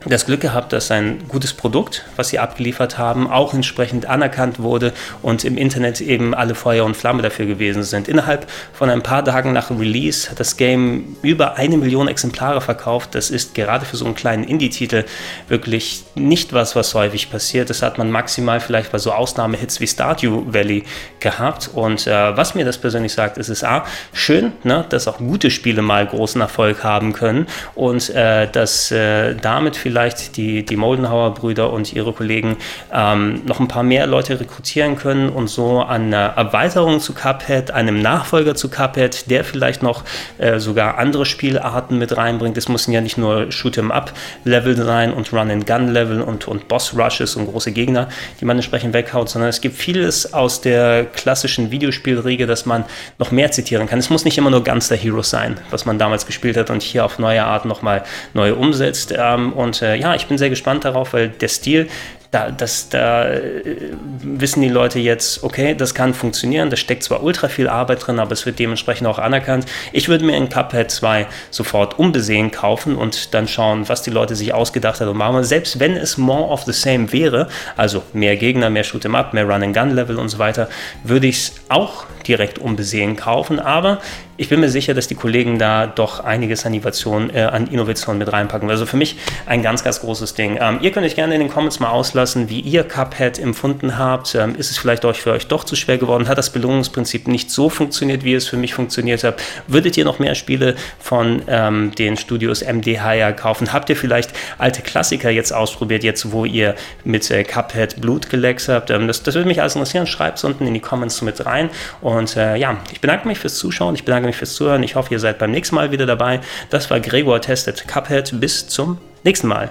das 0.07 0.27
Glück 0.27 0.41
gehabt, 0.41 0.73
dass 0.73 0.91
ein 0.91 1.29
gutes 1.29 1.53
Produkt, 1.53 2.05
was 2.17 2.29
sie 2.29 2.39
abgeliefert 2.39 2.99
haben, 2.99 3.31
auch 3.31 3.55
entsprechend 3.55 4.07
anerkannt 4.07 4.59
wurde 4.59 4.93
und 5.23 5.45
im 5.45 5.57
Internet 5.57 6.01
eben 6.01 6.35
alle 6.35 6.55
Feuer 6.55 6.85
und 6.85 6.97
Flamme 6.97 7.23
dafür 7.23 7.47
gewesen 7.47 7.83
sind. 7.83 8.09
Innerhalb 8.09 8.51
von 8.73 8.91
ein 8.91 9.03
paar 9.03 9.25
Tagen 9.25 9.53
nach 9.53 9.71
Release 9.71 10.31
hat 10.31 10.41
das 10.41 10.57
Game 10.57 11.17
über 11.23 11.57
eine 11.57 11.77
Million 11.77 12.09
Exemplare 12.09 12.61
verkauft. 12.61 13.15
Das 13.15 13.31
ist 13.31 13.55
gerade 13.55 13.87
für 13.87 13.97
so 13.97 14.05
einen 14.05 14.15
kleinen 14.15 14.45
Indie-Titel 14.45 15.05
wirklich 15.49 16.05
nicht 16.15 16.53
was, 16.53 16.75
was 16.75 16.95
häufig 16.95 17.31
passiert. 17.31 17.71
Das 17.71 17.83
hat 17.83 17.99
man 17.99 18.11
maximal 18.11 18.61
vielleicht 18.61 18.91
bei 18.91 18.99
so 18.99 19.13
Ausnahmehits 19.13 19.81
wie 19.81 19.87
Stardew 19.87 20.45
Valley 20.47 20.85
gehabt. 21.21 21.71
Und 21.73 22.07
äh, 22.07 22.37
was 22.37 22.55
mir 22.55 22.65
das 22.65 22.79
persönlich 22.79 23.13
sagt, 23.13 23.39
ist 23.39 23.49
es 23.49 23.63
A, 23.63 23.85
schön, 24.13 24.53
ne, 24.65 24.85
dass 24.89 25.07
auch 25.07 25.19
gute 25.19 25.51
Spiele 25.51 25.83
mal 25.83 26.07
großen 26.07 26.41
Erfolg 26.41 26.83
haben 26.83 27.13
können 27.13 27.47
und 27.75 28.11
äh, 28.11 28.51
dass 28.51 28.91
äh, 28.91 29.35
damit 29.37 29.77
vielleicht 29.77 29.92
vielleicht 29.93 30.39
die, 30.39 30.65
die 30.65 30.77
Moldenhauer 30.77 31.35
Brüder 31.35 31.71
und 31.71 31.93
ihre 31.93 32.15
Kollegen 32.15 32.57
ähm, 32.91 33.43
noch 33.45 33.61
ein 33.61 33.69
paar 33.69 33.83
mehr 33.83 34.07
Leute 34.07 34.41
rekrutieren 34.41 34.97
können 34.97 35.29
und 35.29 35.49
so 35.49 35.83
an 35.83 36.07
einer 36.07 36.33
Erweiterung 36.35 36.99
zu 36.99 37.13
Cuphead, 37.13 37.71
einem 37.73 38.01
Nachfolger 38.01 38.55
zu 38.55 38.71
Cuphead, 38.71 39.31
der 39.31 39.45
vielleicht 39.45 39.83
noch 39.83 40.05
äh, 40.39 40.59
sogar 40.59 40.97
andere 40.97 41.27
Spielarten 41.27 41.99
mit 41.99 42.17
reinbringt. 42.17 42.57
Es 42.57 42.71
müssen 42.71 42.93
ja 42.93 43.03
nicht 43.03 43.19
nur 43.19 43.51
Shoot'em-up-Level 43.51 44.77
sein 44.77 45.13
und 45.13 45.31
Run-and-Gun-Level 45.31 46.23
und, 46.23 46.49
und 46.49 46.69
Boss-Rushes 46.69 47.37
und 47.37 47.49
große 47.49 47.73
Gegner, 47.73 48.09
die 48.41 48.47
man 48.47 48.57
entsprechend 48.57 48.95
weghaut, 48.95 49.29
sondern 49.29 49.51
es 49.51 49.61
gibt 49.61 49.77
vieles 49.77 50.33
aus 50.33 50.63
der 50.63 51.05
klassischen 51.05 51.71
Videospielregel, 51.71 52.47
dass 52.47 52.65
man 52.65 52.87
noch 53.19 53.31
mehr 53.31 53.51
zitieren 53.51 53.87
kann. 53.87 53.99
Es 53.99 54.09
muss 54.09 54.25
nicht 54.25 54.39
immer 54.39 54.49
nur 54.49 54.65
Gunster 54.65 54.97
Heroes 54.97 55.29
sein, 55.29 55.61
was 55.71 55.85
man 55.85 55.99
damals 55.99 56.25
gespielt 56.25 56.57
hat 56.57 56.71
und 56.71 56.81
hier 56.81 57.05
auf 57.05 57.19
neue 57.19 57.45
Art 57.45 57.67
nochmal 57.67 58.05
neu 58.33 58.55
umsetzt. 58.55 59.13
Ähm, 59.15 59.53
und 59.53 59.82
äh, 59.83 59.97
ja, 59.97 60.15
ich 60.15 60.27
bin 60.27 60.39
sehr 60.39 60.51
gespannt 60.51 60.85
darauf, 60.85 61.13
weil 61.13 61.29
der 61.29 61.49
Stil 61.49 61.89
da, 62.33 62.51
das, 62.51 62.89
da 62.89 63.29
äh, 63.29 63.91
wissen 64.23 64.63
die 64.63 64.71
Leute 64.71 64.99
jetzt, 64.99 65.45
okay, 65.45 65.75
das 65.75 65.95
kann 65.95 66.15
funktionieren, 66.15 66.71
da 66.71 66.77
steckt 66.77 67.03
zwar 67.03 67.23
ultra 67.23 67.49
viel 67.49 67.69
Arbeit 67.69 68.07
drin, 68.07 68.19
aber 68.19 68.33
es 68.33 68.47
wird 68.47 68.59
dementsprechend 68.59 69.07
auch 69.07 69.19
anerkannt. 69.19 69.67
Ich 69.93 70.09
würde 70.09 70.25
mir 70.25 70.37
in 70.37 70.49
Cuphead 70.49 70.91
2 70.91 71.27
sofort 71.51 71.99
unbesehen 71.99 72.51
kaufen 72.51 72.97
und 72.97 73.35
dann 73.35 73.47
schauen, 73.47 73.89
was 73.91 74.03
die 74.03 74.11
Leute 74.11 74.35
sich 74.35 74.55
ausgedacht 74.55 75.03
haben 75.03 75.11
und 75.11 75.19
machen. 75.19 75.45
Selbst 75.45 75.79
wenn 75.79 75.95
es 75.95 76.17
more 76.17 76.51
of 76.51 76.63
the 76.63 76.73
same 76.73 77.13
wäre, 77.13 77.49
also 77.77 78.03
mehr 78.15 78.37
Gegner, 78.37 78.71
mehr 78.71 78.85
Shoot'em 78.85 79.15
Up, 79.15 79.35
mehr 79.35 79.45
Run-and-Gun-Level 79.45 80.17
und 80.17 80.31
so 80.31 80.39
weiter, 80.39 80.71
würde 81.05 81.27
ich 81.27 81.37
es 81.37 81.55
auch 81.69 82.07
direkt 82.27 82.59
unbesehen 82.59 83.17
kaufen, 83.17 83.61
aber 83.61 84.01
ich 84.43 84.49
bin 84.49 84.59
mir 84.59 84.71
sicher, 84.71 84.93
dass 84.93 85.07
die 85.07 85.15
Kollegen 85.15 85.61
da 85.61 85.87
doch 85.87 86.19
einiges 86.19 86.67
an 86.67 86.75
Innovation, 86.75 87.31
äh, 87.31 87.43
an 87.43 87.69
Innovation 87.69 88.19
mit 88.19 88.33
reinpacken. 88.33 88.69
Also 88.71 88.87
für 88.87 88.97
mich 88.97 89.17
ein 89.47 89.63
ganz, 89.63 89.85
ganz 89.85 90.01
großes 90.01 90.35
Ding. 90.35 90.59
Ähm, 90.61 90.81
ihr 90.83 90.91
könnt 90.91 91.07
euch 91.07 91.15
gerne 91.15 91.35
in 91.35 91.41
den 91.41 91.49
Comments 91.49 91.79
mal 91.79 91.91
auslassen, 91.91 92.51
wie 92.51 92.59
ihr 92.59 92.83
Cuphead 92.83 93.39
empfunden 93.39 93.99
habt. 93.99 94.35
Ähm, 94.35 94.57
ist 94.57 94.73
es 94.73 94.79
vielleicht 94.79 95.05
euch 95.05 95.21
für 95.21 95.31
euch 95.31 95.47
doch 95.47 95.63
zu 95.63 95.77
schwer 95.77 95.97
geworden? 95.97 96.27
Hat 96.27 96.39
das 96.39 96.51
Belohnungsprinzip 96.51 97.29
nicht 97.29 97.53
so 97.53 97.71
funktioniert, 97.71 98.25
wie 98.25 98.35
es 98.35 98.49
für 98.49 98.57
mich 98.57 98.75
funktioniert 98.75 99.23
hat? 99.23 99.41
Würdet 99.69 99.97
ihr 99.97 100.05
noch 100.05 100.19
mehr 100.19 100.35
Spiele 100.35 100.75
von 100.99 101.43
ähm, 101.47 101.93
den 101.95 102.17
Studios 102.17 102.65
MDH 102.65 103.35
kaufen? 103.35 103.73
Habt 103.73 103.91
ihr 103.91 103.97
vielleicht 103.97 104.33
alte 104.59 104.83
Klassiker 104.83 105.31
jetzt 105.31 105.53
ausprobiert, 105.53 106.03
jetzt 106.03 106.33
wo 106.33 106.45
ihr 106.45 106.75
mit 107.05 107.31
äh, 107.31 107.45
Cuphead 107.45 108.01
Blut 108.01 108.29
geleckt 108.29 108.67
habt? 108.67 108.91
Ähm, 108.91 109.07
das, 109.07 109.23
das 109.23 109.37
würde 109.37 109.47
mich 109.47 109.61
alles 109.61 109.77
interessieren. 109.77 110.09
Schreibt 110.09 110.39
es 110.39 110.45
unten 110.45 110.67
in 110.67 110.75
die 110.75 110.81
Comments 110.81 111.23
mit 111.23 111.47
rein. 111.47 111.71
Und 112.01 112.37
äh, 112.37 112.57
ja, 112.57 112.79
ich 112.91 113.01
bedanke 113.01 113.29
mich 113.29 113.39
fürs 113.39 113.55
Zuschauen. 113.55 113.95
Ich 113.95 114.05
bedanke 114.05 114.23
bedanke 114.23 114.32
mich 114.33 114.39
fürs 114.39 114.55
Zuhören. 114.55 114.83
Ich 114.83 114.97
hoffe, 114.97 115.13
ihr 115.13 115.21
seid 115.21 115.39
beim 115.39 115.51
nächsten 115.51 115.77
Mal 115.77 115.93
wieder 115.93 116.07
dabei. 116.07 116.41
Das 116.71 116.91
war 116.91 117.01
Gregor 117.01 117.41
Testet 117.41 117.87
Cuphead. 117.87 118.41
Bis 118.41 118.67
zum 118.67 118.99
nächsten 119.23 119.47
Mal. 119.49 119.71